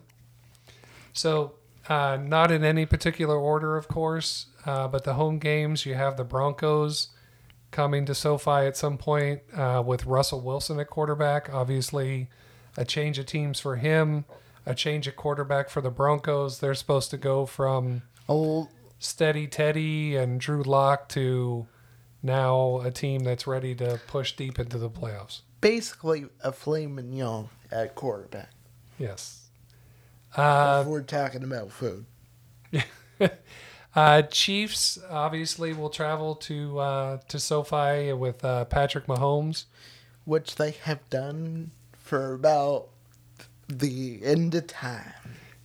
So, 1.12 1.54
uh, 1.88 2.18
not 2.20 2.50
in 2.50 2.64
any 2.64 2.86
particular 2.86 3.36
order, 3.36 3.76
of 3.76 3.88
course, 3.88 4.46
uh, 4.66 4.88
but 4.88 5.04
the 5.04 5.14
home 5.14 5.38
games 5.38 5.86
you 5.86 5.94
have 5.94 6.16
the 6.16 6.24
Broncos 6.24 7.08
coming 7.70 8.04
to 8.06 8.14
SoFi 8.14 8.50
at 8.66 8.76
some 8.76 8.98
point 8.98 9.40
uh, 9.54 9.82
with 9.84 10.06
Russell 10.06 10.40
Wilson 10.40 10.78
at 10.80 10.88
quarterback. 10.88 11.52
Obviously, 11.52 12.28
a 12.76 12.84
change 12.84 13.18
of 13.18 13.26
teams 13.26 13.60
for 13.60 13.76
him, 13.76 14.24
a 14.64 14.74
change 14.74 15.06
of 15.06 15.16
quarterback 15.16 15.68
for 15.70 15.80
the 15.80 15.90
Broncos. 15.90 16.60
They're 16.60 16.74
supposed 16.74 17.10
to 17.10 17.16
go 17.16 17.46
from 17.46 18.02
Oh, 18.28 18.68
steady 18.98 19.46
Teddy 19.46 20.16
and 20.16 20.40
Drew 20.40 20.62
Lock 20.62 21.08
to 21.10 21.66
now 22.22 22.80
a 22.84 22.90
team 22.90 23.22
that's 23.24 23.46
ready 23.46 23.74
to 23.76 24.00
push 24.06 24.32
deep 24.32 24.58
into 24.58 24.76
the 24.78 24.90
playoffs. 24.90 25.40
basically 25.60 26.26
a 26.42 26.52
flaming 26.52 27.12
young 27.12 27.48
at 27.70 27.94
quarterback. 27.94 28.50
Yes. 28.98 29.47
Uh, 30.36 30.84
we're 30.86 31.02
talking 31.02 31.42
about 31.42 31.70
food. 31.72 32.04
uh, 33.96 34.22
Chiefs 34.22 34.98
obviously 35.10 35.72
will 35.72 35.90
travel 35.90 36.34
to 36.36 36.78
uh, 36.78 37.18
to 37.28 37.38
SoFi 37.38 38.12
with 38.12 38.44
uh, 38.44 38.64
Patrick 38.66 39.06
Mahomes. 39.06 39.64
which 40.24 40.56
they 40.56 40.72
have 40.72 41.08
done 41.10 41.70
for 41.92 42.34
about 42.34 42.88
the 43.68 44.20
end 44.22 44.54
of 44.54 44.66
time. 44.66 45.12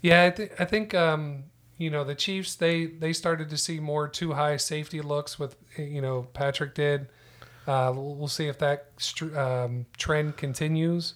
Yeah, 0.02 0.26
I, 0.26 0.30
th- 0.32 0.52
I 0.60 0.66
think 0.66 0.94
um, 0.94 1.46
you 1.78 1.90
know 1.90 2.04
the 2.04 2.16
Chiefs 2.16 2.56
they 2.56 2.86
they 2.86 3.14
started 3.14 3.50
to 3.50 3.58
see 3.58 3.80
more 3.80 4.08
too 4.08 4.34
high 4.34 4.58
safety 4.58 5.02
looks 5.02 5.38
with 5.40 5.56
you 5.78 6.02
know 6.02 6.28
Patrick 6.34 6.74
did. 6.76 7.08
Uh, 7.68 7.94
we'll 7.96 8.28
see 8.28 8.48
if 8.48 8.58
that 8.60 8.88
str- 8.98 9.38
um, 9.40 9.86
trend 9.98 10.36
continues. 10.38 11.14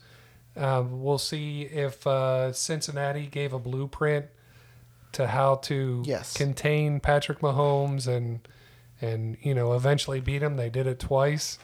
Um, 0.57 1.03
we'll 1.03 1.17
see 1.17 1.63
if 1.63 2.05
uh, 2.07 2.51
Cincinnati 2.53 3.27
gave 3.27 3.53
a 3.53 3.59
blueprint 3.59 4.25
to 5.13 5.27
how 5.27 5.55
to 5.55 6.03
Yes. 6.05 6.33
contain 6.33 6.99
Patrick 6.99 7.39
Mahomes 7.39 8.07
and 8.07 8.39
and 8.99 9.37
you 9.41 9.53
know 9.53 9.73
eventually 9.73 10.19
beat 10.19 10.41
him. 10.41 10.55
They 10.57 10.69
did 10.69 10.87
it 10.87 10.99
twice. 10.99 11.59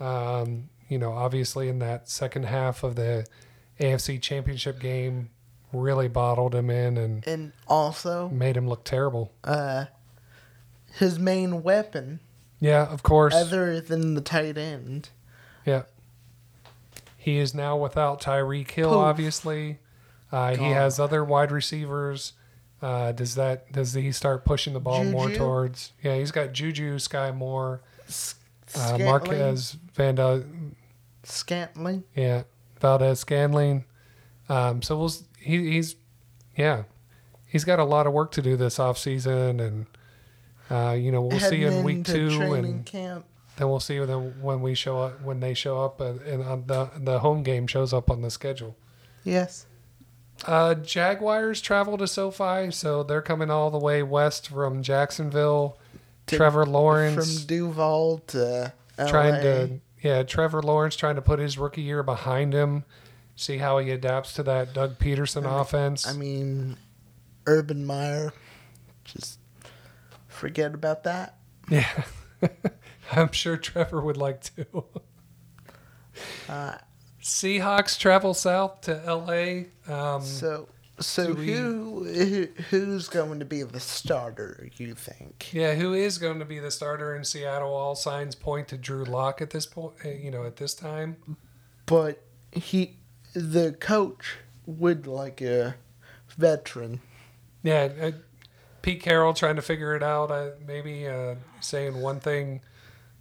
Um, 0.00 0.68
you 0.88 0.98
know, 0.98 1.12
obviously 1.12 1.68
in 1.68 1.78
that 1.78 2.08
second 2.08 2.44
half 2.46 2.82
of 2.82 2.96
the 2.96 3.26
AFC 3.80 4.20
Championship 4.20 4.78
game, 4.80 5.30
really 5.72 6.08
bottled 6.08 6.54
him 6.54 6.68
in 6.70 6.98
and 6.98 7.26
And 7.26 7.52
also, 7.68 8.28
made 8.28 8.56
him 8.56 8.68
look 8.68 8.84
terrible. 8.84 9.32
uh, 9.44 9.86
his 10.98 11.18
main 11.18 11.62
weapon, 11.62 12.20
Yeah, 12.60 12.84
of 12.86 13.02
course. 13.02 13.32
other 13.34 13.80
than 13.80 14.14
the 14.14 14.20
tight 14.20 14.58
end, 14.58 15.08
Yeah. 15.64 15.84
He 17.22 17.38
is 17.38 17.54
now 17.54 17.76
without 17.76 18.20
Tyreek 18.20 18.70
Hill, 18.72 18.88
Poof. 18.90 18.96
obviously. 18.98 19.78
Uh, 20.32 20.56
he 20.56 20.64
has 20.70 20.98
other 20.98 21.24
wide 21.24 21.52
receivers. 21.52 22.32
Uh, 22.80 23.12
does 23.12 23.36
that 23.36 23.70
does 23.70 23.92
he 23.94 24.10
start 24.10 24.44
pushing 24.44 24.72
the 24.72 24.80
ball 24.80 25.04
more 25.04 25.30
towards? 25.30 25.92
Yeah, 26.02 26.16
he's 26.16 26.32
got 26.32 26.52
Juju, 26.52 26.96
Skyy 26.96 27.32
Moore, 27.32 27.80
S- 28.08 28.34
uh, 28.74 28.78
Scantling, 28.78 29.04
Marquez, 29.06 29.76
Vanda, 29.94 30.44
Scantling. 31.22 32.02
yeah, 32.16 32.42
Valdes, 32.80 33.20
Scantling. 33.20 33.84
Um, 34.48 34.82
so 34.82 34.98
we'll 34.98 35.12
he, 35.38 35.70
he's 35.72 35.94
yeah, 36.56 36.82
he's 37.46 37.64
got 37.64 37.78
a 37.78 37.84
lot 37.84 38.08
of 38.08 38.12
work 38.12 38.32
to 38.32 38.42
do 38.42 38.56
this 38.56 38.80
off 38.80 38.98
season, 38.98 39.60
and 39.60 39.86
uh, 40.70 40.92
you 40.98 41.12
know 41.12 41.22
we'll 41.22 41.38
see 41.38 41.62
in 41.62 41.84
week 41.84 42.04
two, 42.04 42.36
training 42.36 42.64
and 42.64 42.86
camp. 42.86 43.26
Then 43.56 43.68
we'll 43.68 43.80
see 43.80 43.98
them 43.98 44.40
when 44.42 44.62
we 44.62 44.74
show 44.74 44.98
up 45.00 45.20
when 45.22 45.40
they 45.40 45.54
show 45.54 45.82
up, 45.84 46.00
and 46.00 46.20
the 46.20 46.90
the 46.98 47.18
home 47.20 47.42
game 47.42 47.66
shows 47.66 47.92
up 47.92 48.10
on 48.10 48.22
the 48.22 48.30
schedule. 48.30 48.76
Yes. 49.24 49.66
Uh, 50.46 50.74
Jaguars 50.74 51.60
travel 51.60 51.96
to 51.98 52.06
SoFi, 52.08 52.70
so 52.72 53.02
they're 53.02 53.22
coming 53.22 53.50
all 53.50 53.70
the 53.70 53.78
way 53.78 54.02
west 54.02 54.48
from 54.48 54.82
Jacksonville. 54.82 55.78
To- 56.26 56.36
Trevor 56.36 56.66
Lawrence 56.66 57.38
From 57.40 57.46
Duval 57.46 58.18
to 58.28 58.72
LA. 58.98 59.06
trying 59.06 59.42
to 59.42 59.80
yeah, 60.02 60.22
Trevor 60.24 60.62
Lawrence 60.62 60.96
trying 60.96 61.14
to 61.14 61.22
put 61.22 61.38
his 61.38 61.58
rookie 61.58 61.82
year 61.82 62.02
behind 62.02 62.52
him, 62.52 62.84
see 63.36 63.58
how 63.58 63.78
he 63.78 63.90
adapts 63.90 64.32
to 64.34 64.42
that 64.42 64.74
Doug 64.74 64.98
Pederson 64.98 65.44
offense. 65.60 66.06
I 66.06 66.12
mean, 66.12 66.76
Urban 67.46 67.86
Meyer. 67.86 68.32
Just 69.04 69.38
forget 70.26 70.74
about 70.74 71.04
that. 71.04 71.36
yeah, 71.68 72.04
I'm 73.16 73.32
sure 73.32 73.56
Trevor 73.56 74.00
would 74.00 74.16
like 74.16 74.42
to. 74.56 74.84
Uh, 76.48 76.74
Seahawks 77.22 77.98
travel 77.98 78.34
south 78.34 78.82
to 78.82 79.00
L.A. 79.06 79.68
Um, 79.88 80.22
so, 80.22 80.68
so 81.00 81.32
we- 81.32 81.52
who, 81.52 82.04
who 82.04 82.48
who's 82.70 83.08
going 83.08 83.38
to 83.38 83.44
be 83.44 83.62
the 83.62 83.80
starter? 83.80 84.68
You 84.76 84.94
think? 84.94 85.50
Yeah, 85.52 85.74
who 85.74 85.94
is 85.94 86.18
going 86.18 86.38
to 86.40 86.44
be 86.44 86.58
the 86.58 86.70
starter 86.70 87.14
in 87.14 87.24
Seattle? 87.24 87.72
All 87.74 87.94
signs 87.94 88.34
point 88.34 88.68
to 88.68 88.76
Drew 88.76 89.04
Lock 89.04 89.40
at 89.40 89.50
this 89.50 89.66
point. 89.66 89.94
uh, 90.04 90.08
You 90.10 90.30
know, 90.30 90.44
at 90.44 90.56
this 90.56 90.74
time. 90.74 91.16
But 91.86 92.22
he, 92.52 92.96
the 93.34 93.72
coach, 93.78 94.36
would 94.66 95.06
like 95.06 95.40
a 95.40 95.76
veteran. 96.36 97.00
Yeah, 97.62 97.88
uh, 98.00 98.10
Pete 98.82 99.00
Carroll 99.02 99.34
trying 99.34 99.56
to 99.56 99.62
figure 99.62 99.94
it 99.96 100.02
out. 100.02 100.30
Uh, 100.30 100.50
maybe 100.66 101.06
uh, 101.06 101.36
saying 101.60 102.00
one 102.00 102.18
thing 102.20 102.60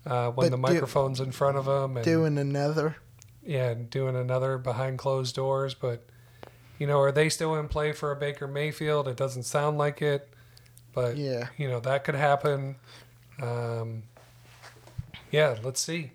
uh, 0.05 0.31
when 0.31 0.45
But 0.49 0.51
the 0.51 0.57
do- 0.57 0.73
microphone's 0.73 1.19
in 1.19 1.31
front 1.31 1.57
of 1.57 1.65
them. 1.65 1.97
and 1.97 2.05
Doing 2.05 2.37
another. 2.37 2.97
yeah, 3.43 3.73
doing 3.73 4.15
another 4.15 4.57
behind 4.57 4.97
closed 4.99 5.35
doors. 5.35 5.73
But 5.73 6.05
you 6.79 6.87
know, 6.87 6.99
are 6.99 7.11
they 7.11 7.29
still 7.29 7.55
in 7.55 7.67
play 7.67 7.91
for 7.91 8.11
a 8.11 8.15
Baker 8.15 8.47
Mayfield? 8.47 9.07
It 9.07 9.17
doesn't 9.17 9.43
sound 9.43 9.77
like 9.77 10.01
it, 10.01 10.27
but 10.93 11.17
Yeah. 11.17 11.47
you 11.57 11.67
know 11.69 11.79
that 11.81 12.03
could 12.03 12.15
happen. 12.15 12.75
Um, 13.41 14.03
yeah, 15.31 15.55
let's 15.63 15.79
see. 15.81 16.11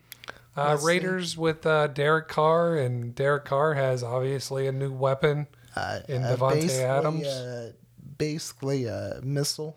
Uh, 0.57 0.71
Let's 0.71 0.81
see. 0.83 0.87
Raiders 0.89 1.37
with 1.37 1.67
uh, 1.67 1.87
Derek 1.89 2.29
Carr, 2.29 2.77
and 2.77 3.15
Derek 3.15 3.45
Carr 3.45 3.75
has 3.75 4.03
obviously 4.03 4.67
a 4.67 4.73
new 4.73 4.91
weapon. 4.91 5.47
Uh, 5.77 6.01
In 6.09 6.25
uh, 6.25 6.35
Davante 6.35 6.55
basically, 6.63 6.85
Adams? 6.85 7.27
Uh, 7.27 7.73
basically, 8.17 8.85
a 8.87 9.21
missile 9.23 9.77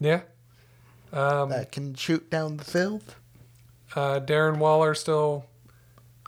Yeah. 0.00 0.22
Um, 1.12 1.50
that 1.50 1.70
can 1.70 1.94
shoot 1.94 2.28
down 2.28 2.56
the 2.56 2.64
field. 2.64 3.14
Uh, 3.94 4.20
Darren 4.20 4.58
Waller 4.58 4.94
still, 4.94 5.46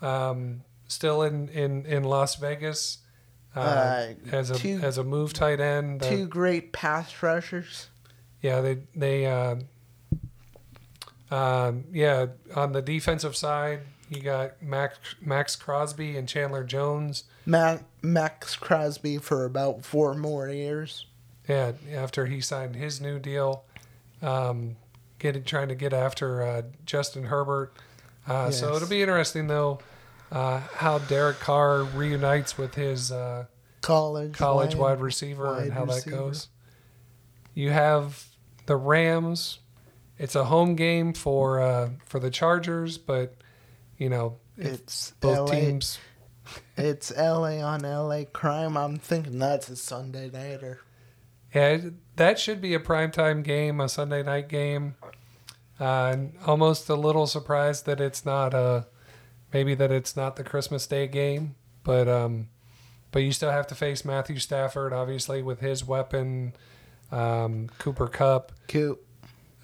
um, 0.01 0.61
still 0.87 1.21
in, 1.23 1.49
in, 1.49 1.85
in 1.85 2.03
Las 2.03 2.35
Vegas 2.35 2.99
uh, 3.55 3.59
Uh, 3.59 4.13
as 4.31 4.49
a 4.51 4.55
two- 4.55 4.79
as 4.81 4.97
a 4.97 5.03
move 5.03 5.33
tight 5.33 5.59
end. 5.59 6.01
Two 6.01 6.25
great 6.27 6.71
pass 6.71 7.21
rushers. 7.21 7.87
yeah, 8.41 8.61
they 8.61 8.77
they 8.95 9.25
uh, 9.25 9.55
um, 11.31 11.85
yeah 11.91 12.27
on 12.55 12.71
the 12.71 12.81
defensive 12.81 13.35
side 13.35 13.81
you 14.09 14.21
got 14.21 14.61
Maxx 14.61 14.97
Maxx 15.21 15.55
Crosby 15.55 16.17
and 16.17 16.27
Chandler 16.27 16.63
Jones. 16.63 17.25
Ma- 17.45 17.77
Maxx 18.01 18.55
Crosby 18.55 19.19
for 19.19 19.45
about 19.45 19.85
four 19.85 20.15
more 20.15 20.49
years. 20.49 21.05
Yeah, 21.47 21.73
after 21.93 22.25
he 22.25 22.41
signed 22.41 22.75
his 22.75 22.99
new 22.99 23.19
deal, 23.19 23.63
um, 24.23 24.77
getting 25.19 25.43
trying 25.43 25.67
to 25.69 25.75
get 25.75 25.93
after 25.93 26.41
uh, 26.41 26.61
Justin 26.85 27.25
Herbert. 27.25 27.73
Uh, 28.27 28.51
So 28.51 28.75
it'll 28.75 28.87
be 28.89 29.01
interesting 29.01 29.47
though 29.47 29.79
uh, 30.31 30.59
how 30.75 30.99
Derek 30.99 31.39
Carr 31.39 31.83
reunites 31.83 32.57
with 32.57 32.75
his 32.75 33.11
uh, 33.11 33.45
College 33.81 34.33
college 34.33 34.75
wide- 34.75 34.97
wide 34.97 35.01
receiver 35.01 35.45
and 35.57 35.69
wide 35.69 35.71
how 35.73 35.85
that 35.85 36.05
goes. 36.07 36.47
You 37.53 37.71
have 37.71 38.25
the 38.65 38.75
Rams. 38.75 39.59
It's 40.17 40.35
a 40.35 40.45
home 40.45 40.75
game 40.75 41.13
for 41.13 41.61
uh, 41.61 41.89
for 42.05 42.19
the 42.19 42.29
Chargers, 42.29 42.97
but 42.97 43.35
you 43.97 44.09
know 44.09 44.37
It's 44.57 45.11
both 45.21 45.49
LA. 45.49 45.55
teams. 45.55 45.97
It's 46.77 47.11
LA 47.15 47.61
on 47.61 47.81
LA 47.81 48.23
crime. 48.31 48.75
I'm 48.77 48.97
thinking 48.97 49.39
that's 49.39 49.69
a 49.69 49.75
Sunday 49.75 50.29
nighter. 50.29 50.79
Yeah, 51.55 51.67
it- 51.69 51.93
that 52.19 52.37
should 52.37 52.59
be 52.61 52.73
a 52.73 52.79
primetime 52.79 53.43
game, 53.43 53.79
a 53.79 53.87
Sunday 53.89 54.21
night 54.21 54.49
game. 54.49 54.95
Uh, 55.79 56.15
almost 56.45 56.89
a 56.89 56.95
little 56.95 57.25
surprised 57.25 57.85
that 57.85 58.01
it's 58.01 58.25
not 58.25 58.53
a, 58.53 58.85
maybe 59.53 59.73
that 59.75 59.89
it's 59.91 60.15
not 60.17 60.35
the 60.35 60.43
Christmas 60.43 60.85
Day 60.85 61.07
game, 61.07 61.55
but 61.85 62.07
um, 62.09 62.49
but 63.11 63.19
you 63.19 63.31
still 63.31 63.51
have 63.51 63.65
to 63.67 63.75
face 63.75 64.03
Matthew 64.03 64.37
Stafford, 64.37 64.91
obviously 64.91 65.41
with 65.41 65.61
his 65.61 65.85
weapon, 65.87 66.53
um, 67.11 67.69
Cooper 67.79 68.07
Kupp, 68.07 68.51
Cool. 68.67 68.99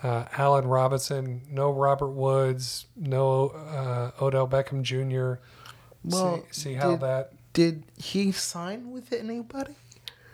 uh, 0.01 0.23
Allen 0.37 0.65
Robinson, 0.65 1.41
no 1.51 1.69
Robert 1.71 2.11
Woods, 2.11 2.85
no 2.95 3.49
uh, 3.49 4.11
Odell 4.23 4.47
Beckham 4.47 4.81
Jr. 4.81 5.41
Well, 6.05 6.45
see, 6.51 6.61
see 6.61 6.73
how 6.75 6.91
did, 6.91 7.01
that 7.01 7.33
did 7.51 7.83
he 7.97 8.31
sign 8.31 8.91
with 8.91 9.11
anybody? 9.11 9.75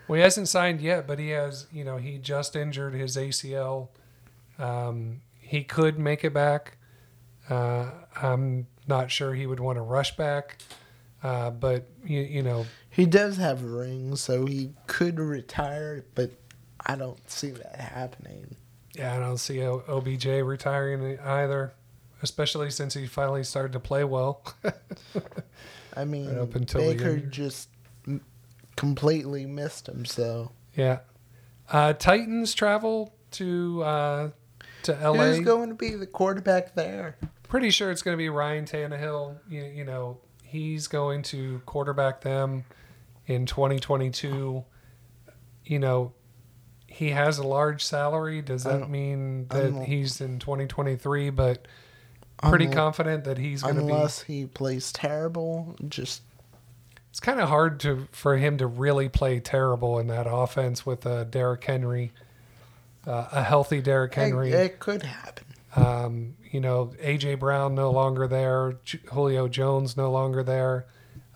Well, 0.08 0.16
he 0.16 0.22
hasn't 0.22 0.48
signed 0.48 0.80
yet, 0.80 1.06
but 1.06 1.18
he 1.18 1.30
has. 1.30 1.66
You 1.72 1.84
know, 1.84 1.96
he 1.96 2.18
just 2.18 2.56
injured 2.56 2.94
his 2.94 3.16
ACL. 3.16 3.88
Um, 4.58 5.22
he 5.40 5.62
could 5.64 5.98
make 5.98 6.24
it 6.24 6.32
back. 6.34 6.76
Uh, 7.48 7.90
I'm 8.20 8.66
not 8.86 9.10
sure 9.10 9.34
he 9.34 9.46
would 9.46 9.60
want 9.60 9.76
to 9.76 9.82
rush 9.82 10.16
back, 10.16 10.58
uh, 11.22 11.50
but 11.50 11.88
you, 12.04 12.20
you 12.20 12.42
know, 12.42 12.66
He 12.90 13.06
does 13.06 13.36
have 13.36 13.62
a 13.64 13.66
ring, 13.66 14.16
so 14.16 14.46
he 14.46 14.70
could 14.86 15.18
retire, 15.18 16.04
but 16.14 16.30
I 16.84 16.94
don't 16.96 17.28
see 17.30 17.50
that 17.50 17.76
happening. 17.80 18.56
yeah, 18.94 19.14
I 19.16 19.18
don't 19.18 19.38
see 19.38 19.62
O- 19.62 19.82
OBJ 19.88 20.26
retiring 20.26 21.18
either, 21.20 21.72
especially 22.22 22.70
since 22.70 22.94
he 22.94 23.06
finally 23.06 23.44
started 23.44 23.72
to 23.72 23.80
play 23.80 24.04
well. 24.04 24.42
I 25.96 26.04
mean, 26.04 26.38
up 26.38 26.54
until 26.54 26.80
the 26.88 26.94
Baker 26.94 27.16
just 27.18 27.68
completely 28.82 29.46
missed 29.46 29.88
him. 29.88 30.04
So 30.04 30.50
yeah, 30.74 30.98
uh, 31.70 31.92
Titans 31.92 32.52
travel 32.52 33.14
to 33.32 33.80
uh, 33.84 34.30
to 34.82 34.92
LA. 34.92 35.12
who's 35.12 35.40
going 35.40 35.68
to 35.68 35.76
be 35.76 35.90
the 35.90 36.06
quarterback 36.06 36.74
there? 36.74 37.16
pretty 37.44 37.70
sure 37.70 37.92
it's 37.92 38.02
going 38.02 38.14
to 38.14 38.18
be 38.18 38.28
Ryan 38.28 38.64
Tannehill. 38.64 39.38
You, 39.48 39.62
you 39.64 39.84
know, 39.84 40.18
he's 40.42 40.88
going 40.88 41.22
to 41.24 41.60
quarterback 41.64 42.22
them 42.22 42.64
in 43.26 43.46
2022. 43.46 44.64
You 45.64 45.78
know, 45.78 46.12
he 46.88 47.10
has 47.10 47.38
a 47.38 47.46
large 47.46 47.84
salary. 47.84 48.42
Does 48.42 48.64
that 48.64 48.90
mean 48.90 49.46
that 49.48 49.66
unless- 49.66 49.86
he's 49.86 50.20
in 50.20 50.40
2023? 50.40 51.30
But 51.30 51.68
pretty 52.42 52.66
Unle- 52.66 52.72
confident 52.72 53.24
that 53.24 53.38
he's 53.38 53.62
going 53.62 53.76
to 53.76 53.82
be. 53.82 53.92
Unless 53.92 54.22
he 54.22 54.46
plays 54.46 54.90
terrible, 54.90 55.76
just 55.88 56.22
It's 57.12 57.20
kind 57.20 57.38
of 57.40 57.48
hard 57.50 57.78
to 57.80 58.08
for 58.10 58.38
him 58.38 58.56
to 58.58 58.66
really 58.66 59.08
play 59.08 59.38
terrible 59.38 59.98
in 59.98 60.06
that 60.06 60.26
offense 60.26 60.84
with 60.86 61.06
uh, 61.06 61.24
Derrick 61.24 61.62
Henry. 61.62 62.10
uh, 63.06 63.28
a 63.30 63.42
healthy 63.42 63.80
Derrick 63.82 64.14
Henry. 64.14 64.50
It, 64.50 64.54
it 64.54 64.78
could 64.80 65.02
happen. 65.02 65.44
Um, 65.76 66.34
you 66.50 66.58
know, 66.60 66.92
AJ 67.02 67.38
Brown 67.38 67.74
no 67.74 67.90
longer 67.90 68.26
there, 68.26 68.76
J- 68.84 69.00
Julio 69.06 69.46
Jones 69.46 69.94
no 69.96 70.10
longer 70.10 70.42
there, 70.42 70.86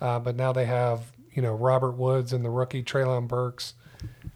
uh, 0.01 0.17
but 0.19 0.35
now 0.35 0.51
they 0.51 0.65
have 0.65 1.11
you 1.33 1.41
know 1.43 1.53
Robert 1.53 1.91
Woods 1.91 2.33
and 2.33 2.43
the 2.43 2.49
rookie 2.49 2.81
Treylon 2.83 3.27
Burks. 3.27 3.75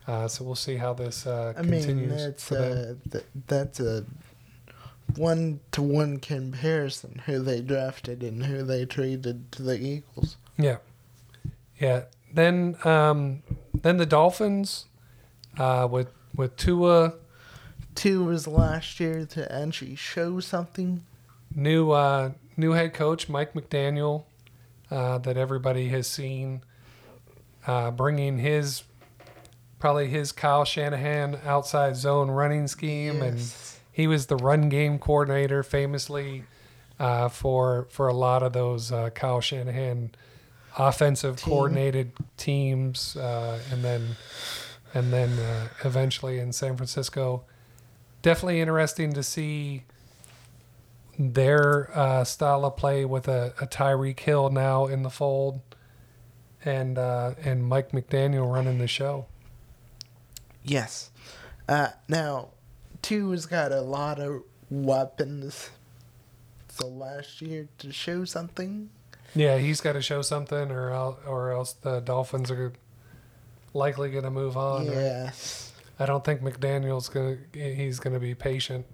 Uh, 0.07 0.27
so 0.27 0.43
we'll 0.43 0.53
see 0.55 0.75
how 0.77 0.93
this 0.93 1.25
uh, 1.25 1.53
I 1.57 1.63
mean, 1.63 2.07
that's 2.09 2.51
a 2.51 2.97
th- 3.11 3.23
that's 3.47 3.79
a 3.79 4.05
one 5.15 5.59
to 5.71 5.81
one 5.81 6.17
comparison 6.19 7.21
who 7.25 7.39
they 7.39 7.61
drafted 7.61 8.21
and 8.21 8.45
who 8.45 8.61
they 8.63 8.85
traded 8.85 9.51
to 9.53 9.63
the 9.63 9.79
Eagles. 9.79 10.37
Yeah, 10.57 10.77
yeah. 11.81 12.03
Then 12.33 12.77
um, 12.85 13.43
then 13.73 13.97
the 13.97 14.05
Dolphins 14.05 14.85
uh, 15.57 15.87
with 15.91 16.07
with 16.35 16.55
Tua, 16.55 17.15
Two 17.95 18.23
was 18.23 18.47
last 18.47 18.99
year 18.99 19.25
to 19.25 19.51
actually 19.51 19.95
show 19.95 20.39
something. 20.39 21.03
new 21.53 21.91
uh, 21.91 22.31
new 22.55 22.71
head 22.71 22.93
coach 22.93 23.27
Mike 23.27 23.53
McDaniel 23.53 24.23
uh, 24.89 25.17
that 25.19 25.37
everybody 25.37 25.89
has 25.89 26.07
seen, 26.07 26.61
uh, 27.67 27.91
bringing 27.91 28.37
his 28.37 28.83
probably 29.79 30.07
his 30.07 30.31
Kyle 30.31 30.63
Shanahan 30.63 31.39
outside 31.43 31.97
zone 31.97 32.31
running 32.31 32.67
scheme, 32.67 33.21
and 33.21 33.41
he 33.91 34.07
was 34.07 34.27
the 34.27 34.37
run 34.37 34.69
game 34.69 34.99
coordinator 34.99 35.63
famously 35.63 36.43
uh, 36.99 37.27
for 37.27 37.87
for 37.89 38.07
a 38.07 38.13
lot 38.13 38.43
of 38.43 38.53
those 38.53 38.91
uh, 38.91 39.09
Kyle 39.09 39.41
Shanahan 39.41 40.11
offensive 40.77 41.37
Team. 41.37 41.49
coordinated 41.49 42.11
teams, 42.37 43.15
uh, 43.15 43.59
and 43.71 43.83
then 43.83 44.15
and 44.93 45.11
then 45.11 45.37
uh, 45.39 45.67
eventually 45.83 46.39
in 46.39 46.51
San 46.53 46.75
Francisco. 46.75 47.43
Definitely 48.21 48.61
interesting 48.61 49.13
to 49.13 49.23
see 49.23 49.83
their 51.17 51.89
uh, 51.97 52.23
style 52.23 52.65
of 52.65 52.77
play 52.77 53.05
with 53.05 53.27
a, 53.27 53.53
a 53.59 53.67
Tyreek 53.67 54.19
Hill 54.19 54.49
now 54.49 54.85
in 54.87 55.03
the 55.03 55.09
fold, 55.09 55.61
and 56.63 56.97
uh, 56.97 57.33
and 57.43 57.65
Mike 57.65 57.91
McDaniel 57.91 58.51
running 58.51 58.77
the 58.77 58.87
show. 58.87 59.25
Yes. 60.63 61.09
Uh, 61.67 61.89
now, 62.07 62.49
Tua 63.01 63.31
has 63.31 63.45
got 63.45 63.71
a 63.71 63.81
lot 63.81 64.19
of 64.19 64.43
weapons. 64.69 65.69
So 66.69 66.87
last 66.87 67.41
year 67.41 67.67
to 67.79 67.91
show 67.91 68.25
something. 68.25 68.89
Yeah, 69.35 69.57
he's 69.57 69.79
got 69.81 69.93
to 69.93 70.01
show 70.01 70.21
something, 70.21 70.71
or 70.71 70.91
else, 70.91 71.17
or 71.25 71.51
else 71.51 71.73
the 71.73 71.99
Dolphins 72.01 72.51
are 72.51 72.73
likely 73.73 74.11
going 74.11 74.23
to 74.25 74.29
move 74.31 74.57
on. 74.57 74.85
yes. 74.85 75.71
I 75.99 76.05
don't 76.05 76.23
think 76.23 76.41
McDaniel's 76.41 77.09
gonna. 77.09 77.37
He's 77.53 77.99
going 77.99 78.13
to 78.13 78.19
be 78.19 78.33
patient. 78.33 78.85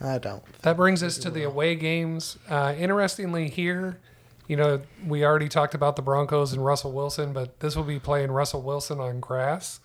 I 0.00 0.18
don't. 0.18 0.42
That 0.62 0.76
brings 0.76 1.02
us 1.02 1.18
to 1.18 1.30
the 1.30 1.42
away 1.44 1.74
games. 1.76 2.38
Uh, 2.48 2.74
interestingly, 2.76 3.48
here, 3.50 3.98
you 4.48 4.56
know, 4.56 4.80
we 5.06 5.24
already 5.24 5.48
talked 5.48 5.74
about 5.74 5.94
the 5.96 6.02
Broncos 6.02 6.52
and 6.54 6.64
Russell 6.64 6.90
Wilson, 6.92 7.32
but 7.32 7.60
this 7.60 7.76
will 7.76 7.84
be 7.84 7.98
playing 8.00 8.32
Russell 8.32 8.62
Wilson 8.62 8.98
on 8.98 9.20
grass. 9.20 9.78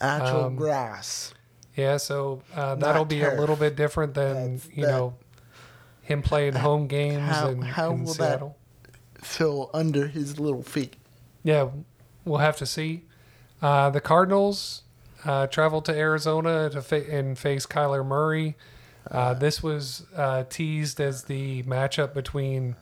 Actual 0.00 0.44
Um, 0.44 0.56
grass. 0.56 1.34
Yeah, 1.76 1.96
so 1.96 2.42
uh, 2.54 2.76
that'll 2.76 3.04
be 3.04 3.22
a 3.22 3.34
little 3.34 3.56
bit 3.56 3.74
different 3.76 4.14
than 4.14 4.34
That's- 4.56 4.68
you 4.72 4.84
that- 4.86 4.90
know 4.92 5.14
him 6.02 6.22
playing 6.22 6.54
home 6.54 6.86
games 6.86 7.28
how- 7.28 7.48
in, 7.48 7.60
how 7.62 7.90
will 7.90 8.06
that- 8.06 8.14
Seattle. 8.14 8.56
Feel 9.18 9.70
under 9.74 10.06
his 10.08 10.38
little 10.38 10.62
feet. 10.62 10.96
Yeah, 11.42 11.68
we'll 12.24 12.38
have 12.38 12.56
to 12.58 12.66
see. 12.66 13.04
Uh, 13.60 13.90
the 13.90 14.00
Cardinals 14.00 14.82
uh, 15.24 15.46
traveled 15.48 15.84
to 15.86 15.94
Arizona 15.96 16.70
to 16.70 16.80
fa- 16.82 17.10
and 17.10 17.36
face 17.38 17.66
Kyler 17.66 18.06
Murray. 18.06 18.56
Uh, 19.10 19.34
this 19.34 19.62
was 19.62 20.06
uh, 20.16 20.44
teased 20.48 21.00
as 21.00 21.24
the 21.24 21.62
matchup 21.64 22.14
between 22.14 22.76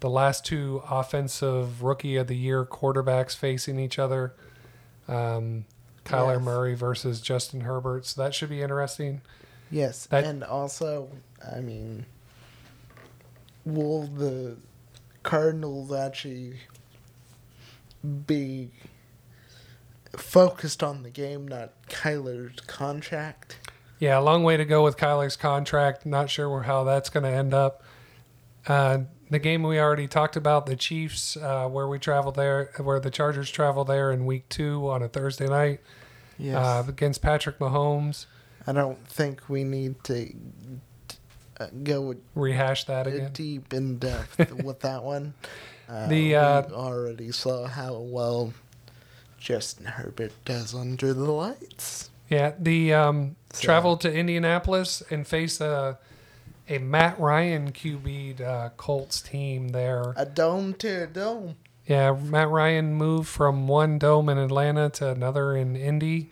the 0.00 0.10
last 0.10 0.44
two 0.44 0.82
offensive 0.90 1.82
rookie 1.82 2.16
of 2.16 2.26
the 2.26 2.36
year 2.36 2.64
quarterbacks 2.64 3.34
facing 3.36 3.78
each 3.78 3.98
other. 3.98 4.34
Um, 5.08 5.64
Kyler 6.04 6.34
Yes. 6.36 6.42
Murray 6.44 6.74
versus 6.74 7.20
Justin 7.20 7.62
Herbert. 7.62 8.04
So 8.06 8.22
that 8.22 8.34
should 8.34 8.50
be 8.50 8.60
interesting. 8.62 9.22
Yes, 9.70 10.06
That- 10.06 10.24
and 10.24 10.42
also, 10.44 11.08
I 11.54 11.60
mean, 11.60 12.04
will 13.64 14.02
the 14.06 14.56
Cardinals 15.22 15.92
actually 15.92 16.54
be 18.26 18.70
focused 20.16 20.82
on 20.82 21.02
the 21.02 21.10
game, 21.10 21.46
not 21.46 21.70
Kyler's 21.88 22.60
contract? 22.60 23.58
Yeah, 23.98 24.18
a 24.18 24.22
long 24.22 24.44
way 24.44 24.56
to 24.56 24.64
go 24.64 24.84
with 24.84 24.96
Kyler's 24.96 25.36
contract. 25.36 26.06
Not 26.06 26.30
sure 26.30 26.62
how 26.62 26.84
that's 26.84 27.10
going 27.10 27.24
to 27.24 27.30
end 27.30 27.52
up. 27.52 27.82
Uh, 28.66 28.98
the 29.30 29.38
game 29.38 29.62
we 29.62 29.78
already 29.80 30.06
talked 30.06 30.36
about, 30.36 30.66
the 30.66 30.76
Chiefs, 30.76 31.36
uh, 31.36 31.68
where 31.68 31.88
we 31.88 31.98
traveled 31.98 32.36
there, 32.36 32.70
where 32.78 33.00
the 33.00 33.10
Chargers 33.10 33.50
travel 33.50 33.84
there 33.84 34.12
in 34.12 34.24
week 34.24 34.48
two 34.48 34.88
on 34.88 35.02
a 35.02 35.08
Thursday 35.08 35.48
night 35.48 35.80
Yes. 36.38 36.56
uh, 36.56 36.84
against 36.88 37.20
Patrick 37.20 37.58
Mahomes. 37.58 38.26
I 38.66 38.72
don't 38.72 39.04
think 39.08 39.48
we 39.48 39.64
need 39.64 40.02
to 40.04 40.32
uh, 41.60 41.66
go 41.82 42.14
Rehash 42.34 42.84
that 42.84 43.06
again. 43.06 43.30
deep 43.32 43.72
in 43.72 43.98
depth 43.98 44.52
with 44.64 44.80
that 44.80 45.02
one. 45.02 45.34
Uh, 45.88 46.06
The, 46.08 46.36
uh, 46.36 46.62
we 46.68 46.74
already 46.74 47.32
saw 47.32 47.66
how 47.66 47.98
well 47.98 48.52
Justin 49.38 49.86
Herbert 49.86 50.32
does 50.44 50.74
under 50.74 51.14
the 51.14 51.30
lights. 51.30 52.10
Yeah, 52.28 52.52
the 52.58 52.92
um, 52.94 53.36
So- 53.52 53.62
travel 53.64 53.96
to 53.98 54.12
Indianapolis 54.12 55.02
and 55.10 55.26
face 55.26 55.60
a 55.60 55.98
a 56.70 56.76
Matt 56.76 57.18
Ryan 57.18 57.72
QB'd 57.72 58.42
uh, 58.42 58.68
Colts 58.76 59.22
team 59.22 59.68
there. 59.68 60.12
A 60.18 60.26
dome 60.26 60.74
to 60.74 61.04
a 61.04 61.06
dome. 61.06 61.56
Yeah, 61.86 62.12
Matt 62.12 62.50
Ryan 62.50 62.92
moved 62.92 63.26
from 63.26 63.66
one 63.66 63.98
dome 63.98 64.28
in 64.28 64.36
Atlanta 64.36 64.90
to 64.90 65.08
another 65.08 65.56
in 65.56 65.74
Indy. 65.76 66.30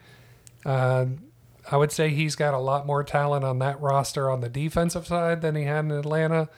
I 1.71 1.77
would 1.77 1.91
say 1.93 2.11
he's 2.11 2.37
got 2.37 2.55
a 2.55 2.59
lot 2.59 2.87
more 2.87 3.03
talent 3.03 3.45
on 3.45 3.59
that 3.59 3.81
roster 3.81 4.31
on 4.31 4.41
the 4.41 4.49
defensive 4.49 5.07
side 5.07 5.43
than 5.43 5.55
he 5.57 5.65
had 5.65 5.85
in 5.87 5.91
Atlanta. 5.91 6.49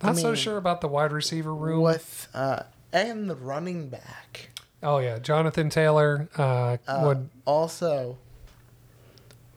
I 0.00 0.08
Not 0.08 0.16
so 0.18 0.34
sure 0.34 0.56
about 0.56 0.80
the 0.80 0.88
wide 0.88 1.12
receiver 1.12 1.54
room. 1.54 1.80
with 1.82 2.28
uh, 2.34 2.64
and 2.92 3.30
the 3.30 3.36
running 3.36 3.88
back. 3.88 4.50
Oh 4.82 4.98
yeah, 4.98 5.18
Jonathan 5.20 5.70
Taylor 5.70 6.28
uh, 6.36 6.76
Uh, 6.88 7.02
would 7.04 7.28
also, 7.44 8.18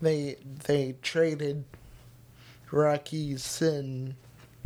they 0.01 0.35
they 0.65 0.95
traded 1.01 1.63
Rock 2.71 3.11
Ya-Sin. 3.11 4.15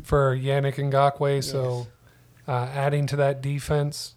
for 0.04 0.36
Yannick 0.36 0.76
Ngakoue, 0.76 1.44
so 1.44 1.88
uh, 2.48 2.68
adding 2.74 3.06
to 3.08 3.16
that 3.16 3.42
defense. 3.42 4.16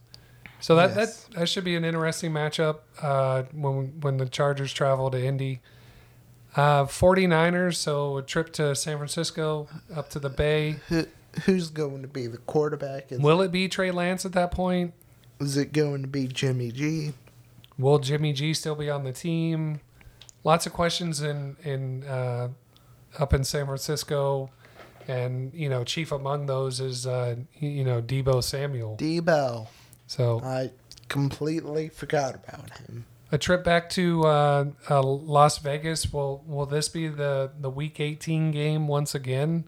So 0.60 0.76
that, 0.76 0.94
Yes. 0.96 1.24
that 1.26 1.34
that 1.40 1.48
should 1.48 1.64
be 1.64 1.76
an 1.76 1.84
interesting 1.84 2.32
matchup 2.32 2.78
uh, 3.00 3.44
when 3.52 4.00
when 4.00 4.16
the 4.16 4.26
Chargers 4.26 4.72
travel 4.72 5.10
to 5.10 5.24
Indy. 5.24 5.60
Uh, 6.54 6.84
49ers, 6.84 7.76
so 7.76 8.18
a 8.18 8.22
trip 8.22 8.52
to 8.54 8.74
San 8.74 8.98
Francisco, 8.98 9.68
up 9.94 10.10
to 10.10 10.18
the 10.18 10.28
Bay. 10.28 10.76
Who, 10.88 11.06
who's 11.44 11.70
going 11.70 12.02
to 12.02 12.08
be 12.08 12.26
the 12.26 12.36
quarterback? 12.38 13.10
Is, 13.10 13.20
Will 13.20 13.40
it 13.40 13.50
be 13.50 13.68
Trey 13.68 13.90
Lance 13.90 14.24
at 14.26 14.32
that 14.32 14.50
point? 14.50 14.92
is 15.40 15.56
it 15.56 15.72
going 15.72 16.02
to 16.02 16.08
be 16.08 16.28
Jimmy 16.28 16.70
G? 16.70 17.12
Will 17.78 17.98
Jimmy 17.98 18.32
G 18.32 18.54
still 18.54 18.74
be 18.74 18.88
on 18.88 19.02
the 19.04 19.12
team? 19.12 19.80
Lots 20.44 20.66
of 20.66 20.72
questions 20.72 21.20
in 21.20 21.56
in 21.64 22.04
uh, 22.04 22.48
up 23.18 23.32
in 23.34 23.44
San 23.44 23.66
Francisco, 23.66 24.50
and 25.08 25.52
you 25.54 25.68
know, 25.68 25.84
chief 25.84 26.12
among 26.12 26.46
those 26.46 26.80
is 26.80 27.06
uh, 27.06 27.36
you 27.58 27.82
know 27.84 28.00
Deebo 28.02 28.42
Samuel. 28.42 28.96
Deebo. 28.98 29.68
So 30.06 30.40
I 30.44 30.70
completely 31.08 31.88
forgot 31.88 32.34
about 32.34 32.70
him. 32.78 33.06
A 33.32 33.38
trip 33.38 33.64
back 33.64 33.88
to 33.88 34.24
uh, 34.24 34.64
uh, 34.90 35.02
Las 35.02 35.58
Vegas. 35.58 36.12
Will 36.12 36.44
will 36.46 36.66
this 36.66 36.88
be 36.88 37.08
the 37.08 37.50
the 37.58 37.70
Week 37.70 37.98
18 37.98 38.52
game 38.52 38.86
once 38.86 39.14
again 39.14 39.64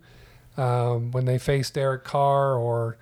um, 0.57 1.11
when 1.11 1.25
they 1.25 1.39
face 1.39 1.71
Derek 1.71 2.05
Carr, 2.05 2.55
or 2.55 2.99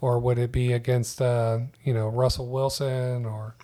or 0.00 0.18
would 0.18 0.38
it 0.38 0.50
be 0.50 0.72
against 0.72 1.22
uh, 1.22 1.60
you 1.84 1.94
know 1.94 2.08
Russell 2.08 2.48
Wilson 2.48 3.24
or 3.24 3.54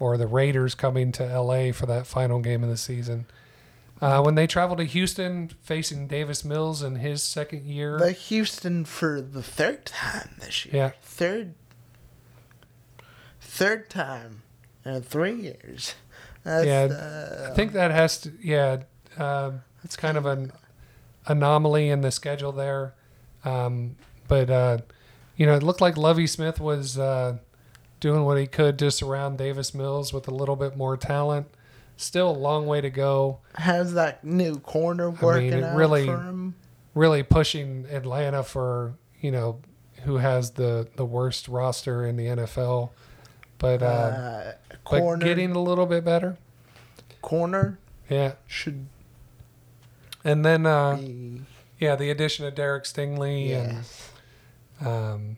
or 0.00 0.16
the 0.16 0.26
Raiders 0.26 0.74
coming 0.74 1.12
to 1.12 1.24
L.A. 1.24 1.70
for 1.70 1.86
that 1.86 2.06
final 2.06 2.40
game 2.40 2.64
of 2.64 2.70
the 2.70 2.78
season? 2.78 3.26
Uh, 4.00 4.20
when 4.20 4.34
they 4.34 4.48
travel 4.48 4.74
to 4.74 4.82
Houston, 4.82 5.48
facing 5.62 6.08
Davis 6.08 6.44
Mills 6.44 6.82
in 6.82 6.96
his 6.96 7.22
second 7.22 7.66
year. 7.66 8.00
The 8.00 8.10
Houston 8.10 8.84
for 8.84 9.20
the 9.20 9.44
third 9.44 9.86
time 9.86 10.34
this 10.40 10.66
year. 10.66 10.74
Yeah. 10.74 10.90
Third. 11.02 11.54
Third 13.40 13.88
time 13.88 14.42
in 14.84 15.02
three 15.02 15.34
years. 15.34 15.94
That's, 16.44 16.66
Yeah, 16.66 16.82
uh, 16.94 17.50
I 17.50 17.54
think 17.54 17.72
that 17.72 17.90
has 17.90 18.18
to, 18.22 18.32
yeah, 18.42 18.82
uh, 19.16 19.52
it's 19.84 19.96
kind 19.96 20.16
of 20.16 20.26
an 20.26 20.52
anomaly 21.26 21.88
in 21.88 22.00
the 22.00 22.10
schedule 22.10 22.52
there. 22.52 22.94
Um, 23.44 23.96
but, 24.28 24.50
uh, 24.50 24.78
you 25.36 25.46
know, 25.46 25.54
it 25.54 25.62
looked 25.62 25.80
like 25.80 25.96
Lovie 25.96 26.26
Smith 26.26 26.60
was 26.60 26.98
uh, 26.98 27.38
doing 28.00 28.24
what 28.24 28.38
he 28.38 28.46
could 28.46 28.78
to 28.80 28.90
surround 28.90 29.38
Davis 29.38 29.74
Mills 29.74 30.12
with 30.12 30.26
a 30.28 30.34
little 30.34 30.56
bit 30.56 30.76
more 30.76 30.96
talent. 30.96 31.46
still 31.96 32.30
a 32.30 32.32
long 32.36 32.66
way 32.66 32.80
to 32.80 32.90
go. 32.90 33.38
How's 33.54 33.94
that 33.94 34.24
new 34.24 34.58
corner 34.58 35.10
working 35.10 35.52
it 35.52 35.62
out 35.62 35.76
really- 35.76 36.06
for 36.06 36.18
him? 36.18 36.54
Really 36.94 37.22
pushing 37.22 37.86
Atlanta 37.90 38.42
for 38.42 38.94
you 39.22 39.30
know 39.30 39.60
who 40.04 40.18
has 40.18 40.50
the 40.52 40.88
the 40.96 41.06
worst 41.06 41.48
roster 41.48 42.04
in 42.04 42.16
the 42.16 42.26
NFL, 42.26 42.90
but 43.62 43.82
uh, 43.82 43.86
Uh, 43.86 44.52
but 44.90 45.16
getting 45.20 45.52
a 45.52 45.58
little 45.62 45.86
bit 45.86 46.04
better. 46.04 46.36
corner 47.22 47.78
Yeah, 48.10 48.32
should 48.46 48.86
and 50.24 50.44
then 50.44 50.66
uh, 50.66 50.96
be 50.96 51.42
yeah, 51.78 51.96
the 51.96 52.10
addition 52.10 52.44
of 52.46 52.54
Derek 52.54 52.84
Stingley 52.84 53.48
yes. 53.48 54.10
and 54.80 54.86
um, 54.88 55.36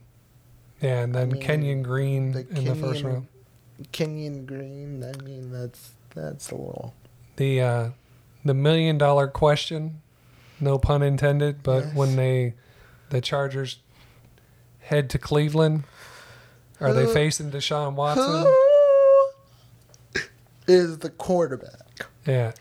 yeah, 0.81 1.03
and 1.03 1.15
then 1.15 1.31
mean, 1.31 1.41
Kenyon 1.43 1.83
Green 1.83 2.33
the 2.33 2.41
in 2.49 2.65
the 2.65 2.75
first 2.75 3.03
Kenyon- 3.03 3.05
round. 3.13 3.27
Kenyon 3.93 4.47
Green. 4.47 5.05
I 5.05 5.23
mean, 5.23 5.51
that's 5.53 5.93
that's 6.15 6.51
a 6.51 6.55
little. 6.57 6.95
the 7.37 7.61
uh, 7.61 7.89
the 8.45 8.55
million 8.55 8.99
dollar 8.99 9.27
question, 9.29 10.01
no 10.61 10.79
pun 10.79 11.03
intended. 11.03 11.63
But 11.63 11.85
Yes. 11.87 11.95
when 11.95 12.17
they 12.17 12.55
the 13.11 13.21
Chargers 13.21 13.79
head 14.81 15.09
to 15.11 15.19
Cleveland, 15.19 15.85
are 16.85 16.93
they 16.93 17.07
facing 17.13 17.51
Deshaun 17.51 17.95
Watson? 17.95 18.47
Who 20.15 20.21
is 20.67 20.99
the 20.99 21.11
quarterback 21.11 22.07
Yeah, 22.27 22.53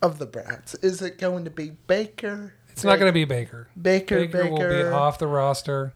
of 0.00 0.18
the 0.18 0.26
Browns? 0.26 0.74
Is 0.82 1.02
it 1.02 1.18
going 1.18 1.44
to 1.44 1.50
be 1.50 1.70
Baker? 1.86 2.54
it's 2.70 2.84
not 2.84 2.98
going 2.98 3.08
to 3.08 3.12
be 3.12 3.24
Baker. 3.24 3.68
Baker. 3.80 4.20
Baker, 4.20 4.42
Baker, 4.44 4.50
will 4.50 4.68
be 4.68 4.82
off 4.88 5.18
the 5.18 5.26
roster. 5.26 5.92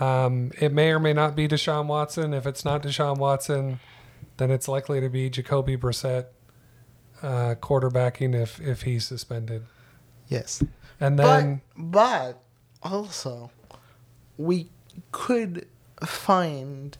Um, 0.00 0.50
it 0.60 0.72
may 0.72 0.90
or 0.90 0.98
may 0.98 1.12
not 1.12 1.34
be 1.36 1.46
Deshaun 1.48 1.86
Watson. 1.86 2.34
If 2.34 2.46
it's 2.46 2.64
not 2.64 2.82
Deshaun 2.82 3.16
Watson, 3.16 3.80
then 4.36 4.50
it's 4.50 4.66
likely 4.68 5.00
to 5.00 5.08
be 5.08 5.30
Jacoby 5.30 5.76
Brissett 5.76 6.26
uh, 7.22 7.54
quarterbacking 7.60 8.34
if 8.34 8.60
if 8.60 8.82
he's 8.82 9.04
suspended. 9.06 9.64
Yes, 10.28 10.62
And 11.00 11.18
then 11.18 11.60
but 11.76 12.42
but 12.82 12.90
also 12.90 13.50
we 14.36 14.70
could 15.12 15.68
find 16.06 16.96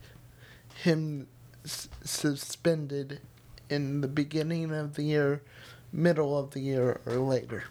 him 0.77 1.27
s- 1.65 1.89
suspended 2.05 3.21
in 3.71 4.01
the 4.01 4.09
beginning 4.09 4.73
of 4.73 4.95
the 4.95 5.03
year, 5.05 5.43
middle 5.93 6.39
of 6.39 6.51
the 6.53 6.61
year, 6.61 7.01
or 7.07 7.15
later. 7.15 7.65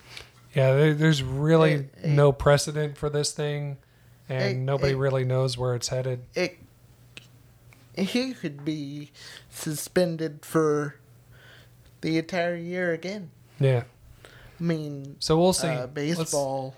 Yeah, 0.56 0.74
there, 0.74 0.94
there's 0.94 1.24
really 1.24 1.72
Hey, 1.72 1.90
hey. 2.02 2.10
no 2.16 2.32
precedent 2.32 2.98
for 2.98 3.10
this 3.10 3.32
thing, 3.32 3.78
and 4.30 4.42
Hey, 4.42 4.54
nobody 4.54 4.94
really 4.96 5.24
knows 5.26 5.58
where 5.58 5.76
it's 5.76 5.88
headed. 5.90 6.22
It 6.36 6.58
he 7.96 8.34
could 8.34 8.66
be 8.66 9.12
suspended 9.52 10.44
for 10.46 10.96
the 12.02 12.18
entire 12.18 12.56
year 12.56 12.92
again. 12.92 13.30
Yeah, 13.60 13.84
I 14.60 14.64
mean, 14.64 15.16
so 15.20 15.40
we'll 15.40 15.54
see. 15.54 15.68
uh, 15.68 15.82
Let's, 15.82 15.94
baseball, 15.94 16.76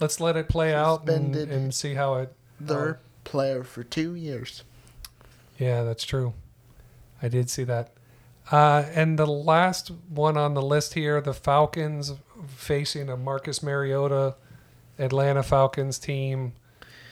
let's 0.00 0.20
let 0.20 0.36
it 0.36 0.48
play 0.48 0.72
out 0.74 1.08
and, 1.08 1.34
and 1.36 1.74
see 1.74 1.94
how 1.94 2.14
it. 2.16 2.32
their. 2.58 2.98
Player 3.28 3.62
for 3.62 3.84
two 3.84 4.14
years. 4.14 4.64
Yeah, 5.58 5.82
that's 5.82 6.04
true. 6.04 6.32
I 7.22 7.28
did 7.28 7.50
see 7.50 7.64
that. 7.64 7.92
Uh, 8.50 8.84
and 8.94 9.18
the 9.18 9.26
last 9.26 9.90
one 10.08 10.38
on 10.38 10.54
the 10.54 10.62
list 10.62 10.94
here, 10.94 11.20
the 11.20 11.34
Falcons 11.34 12.14
facing 12.46 13.10
a 13.10 13.16
Marcus 13.16 13.62
Mariota 13.62 14.36
Atlanta 14.98 15.42
Falcons 15.42 15.98
team. 15.98 16.52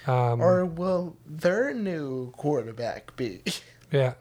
Um, 0.06 0.40
Or 0.40 0.64
will 0.64 1.16
their 1.26 1.74
new 1.74 2.30
quarterback 2.32 3.14
be? 3.16 3.42
Yeah. 3.92 4.14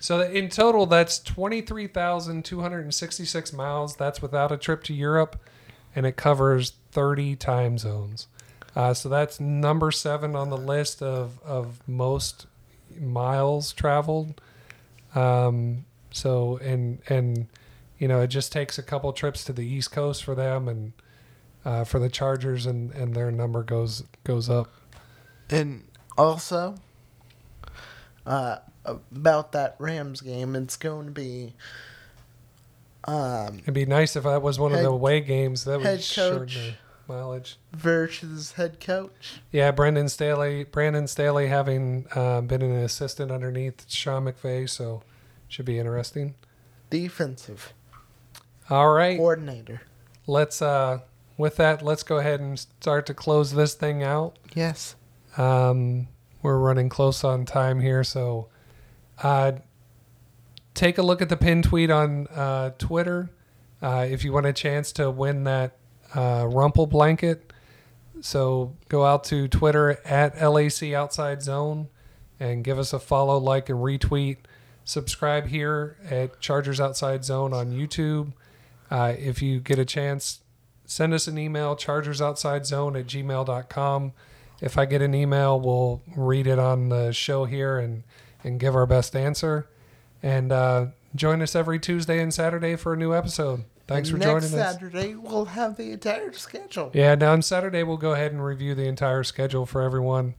So 0.00 0.20
in 0.20 0.50
total, 0.50 0.84
that's 0.84 1.18
23,266 1.20 3.52
miles. 3.54 3.96
That's 3.96 4.20
without 4.20 4.52
a 4.52 4.58
trip 4.58 4.84
to 4.84 4.92
Europe, 4.92 5.40
and 5.96 6.04
it 6.04 6.16
covers 6.16 6.74
30 6.90 7.34
time 7.36 7.78
zones. 7.78 8.26
Uh, 8.74 8.94
so 8.94 9.08
that's 9.08 9.38
number 9.38 9.90
seven 9.90 10.34
on 10.34 10.50
the 10.50 10.56
list 10.56 11.02
of, 11.02 11.40
of 11.44 11.86
most 11.86 12.46
miles 12.98 13.72
traveled. 13.72 14.40
Um, 15.14 15.84
so 16.10 16.58
and 16.58 17.00
and 17.08 17.48
you 17.98 18.08
know 18.08 18.20
it 18.20 18.28
just 18.28 18.52
takes 18.52 18.78
a 18.78 18.82
couple 18.82 19.12
trips 19.12 19.44
to 19.44 19.52
the 19.52 19.66
East 19.66 19.92
Coast 19.92 20.24
for 20.24 20.34
them, 20.34 20.68
and 20.68 20.92
uh, 21.64 21.84
for 21.84 21.98
the 21.98 22.08
Chargers, 22.08 22.66
and, 22.66 22.92
and 22.92 23.14
their 23.14 23.30
number 23.30 23.62
goes 23.62 24.04
goes 24.24 24.48
up. 24.48 24.72
And 25.50 25.84
also, 26.16 26.76
uh, 28.26 28.56
about 28.84 29.52
that 29.52 29.76
Rams 29.78 30.22
game, 30.22 30.56
it's 30.56 30.76
going 30.76 31.06
to 31.06 31.12
be 31.12 31.52
um, 33.04 33.58
It'd 33.58 33.74
be 33.74 33.86
nice 33.86 34.14
if 34.16 34.24
that 34.24 34.42
was 34.42 34.58
one 34.58 34.72
of 34.72 34.80
the 34.80 34.88
away 34.88 35.20
games. 35.20 35.64
That 35.64 35.78
would 35.78 35.86
head 35.86 36.04
coach. 36.14 36.74
Mileage. 37.08 37.58
versus 37.72 38.52
head 38.52 38.80
coach. 38.80 39.40
Yeah, 39.50 39.70
Brandon 39.70 40.08
Staley. 40.08 40.64
Brandon 40.64 41.06
Staley 41.06 41.48
having 41.48 42.06
uh, 42.14 42.40
been 42.42 42.62
an 42.62 42.72
assistant 42.76 43.30
underneath 43.30 43.90
Sean 43.90 44.24
McVay, 44.24 44.68
so 44.68 45.02
should 45.48 45.66
be 45.66 45.78
interesting. 45.78 46.34
defensive 46.90 47.72
All 48.70 48.92
right, 48.92 49.16
coordinator. 49.16 49.82
let's. 50.26 50.62
Uh, 50.62 51.00
with 51.38 51.56
that, 51.56 51.82
let's 51.82 52.02
go 52.02 52.18
ahead 52.18 52.40
and 52.40 52.58
start 52.58 53.06
to 53.06 53.14
close 53.14 53.52
this 53.52 53.74
thing 53.74 54.02
out. 54.02 54.38
Yes. 54.54 54.94
Um, 55.36 56.08
we're 56.42 56.58
running 56.58 56.88
close 56.88 57.24
on 57.24 57.46
time 57.46 57.80
here, 57.80 58.04
so 58.04 58.48
uh, 59.22 59.52
take 60.74 60.98
a 60.98 61.02
look 61.02 61.22
at 61.22 61.30
the 61.30 61.36
pin 61.36 61.62
tweet 61.62 61.90
on 61.90 62.26
uh, 62.28 62.70
Twitter 62.78 63.30
uh, 63.80 64.06
if 64.08 64.24
you 64.24 64.32
want 64.32 64.46
a 64.46 64.52
chance 64.52 64.92
to 64.92 65.10
win 65.10 65.44
that 65.44 65.76
uh, 66.14 66.44
Rumpl 66.44 66.88
blanket. 66.88 67.52
So 68.20 68.74
go 68.88 69.04
out 69.04 69.24
to 69.24 69.48
Twitter 69.48 69.98
at 70.04 70.40
LAC 70.40 70.92
Outside 70.92 71.42
Zone 71.42 71.88
and 72.38 72.64
give 72.64 72.78
us 72.78 72.92
a 72.92 72.98
follow, 72.98 73.38
like, 73.38 73.68
and 73.68 73.78
retweet. 73.78 74.38
Subscribe 74.84 75.48
here 75.48 75.96
at 76.08 76.40
Chargers 76.40 76.80
Outside 76.80 77.24
Zone 77.24 77.52
on 77.52 77.70
YouTube. 77.70 78.32
Uh, 78.90 79.14
if 79.18 79.40
you 79.40 79.60
get 79.60 79.78
a 79.78 79.84
chance, 79.84 80.40
send 80.84 81.14
us 81.14 81.26
an 81.26 81.38
email, 81.38 81.76
chargersoutsidezone 81.76 82.98
at 82.98 83.06
gmail.com. 83.06 84.12
If 84.60 84.78
I 84.78 84.84
get 84.84 85.02
an 85.02 85.14
email, 85.14 85.58
we'll 85.60 86.02
read 86.16 86.46
it 86.46 86.58
on 86.58 86.88
the 86.88 87.12
show 87.12 87.44
here 87.44 87.78
and, 87.78 88.04
and 88.44 88.60
give 88.60 88.76
our 88.76 88.86
best 88.86 89.16
answer. 89.16 89.68
And 90.22 90.52
uh, 90.52 90.86
join 91.14 91.42
us 91.42 91.56
every 91.56 91.80
Tuesday 91.80 92.20
and 92.20 92.32
Saturday 92.32 92.76
for 92.76 92.92
a 92.92 92.96
new 92.96 93.14
episode. 93.14 93.64
Thanks 93.86 94.10
for 94.10 94.18
joining 94.18 94.36
us. 94.36 94.52
Next 94.52 94.72
Saturday, 94.72 95.14
we'll 95.14 95.46
have 95.46 95.76
the 95.76 95.92
entire 95.92 96.32
schedule. 96.32 96.90
Yeah, 96.94 97.14
now 97.14 97.32
on 97.32 97.42
Saturday 97.42 97.82
we'll 97.82 97.96
go 97.96 98.12
ahead 98.12 98.32
and 98.32 98.44
review 98.44 98.74
the 98.74 98.86
entire 98.86 99.24
schedule 99.24 99.66
for 99.66 99.82
everyone. 99.82 100.34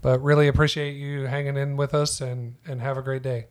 But 0.00 0.22
really 0.22 0.46
appreciate 0.46 0.92
you 0.92 1.26
hanging 1.26 1.56
in 1.56 1.76
with 1.76 1.94
us 1.94 2.20
and, 2.20 2.54
and 2.66 2.80
have 2.80 2.96
a 2.96 3.02
great 3.02 3.22
day. 3.22 3.46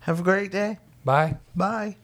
Have 0.00 0.20
a 0.20 0.22
great 0.22 0.50
day. 0.50 0.78
Bye. 1.04 1.38
Bye. 1.54 1.96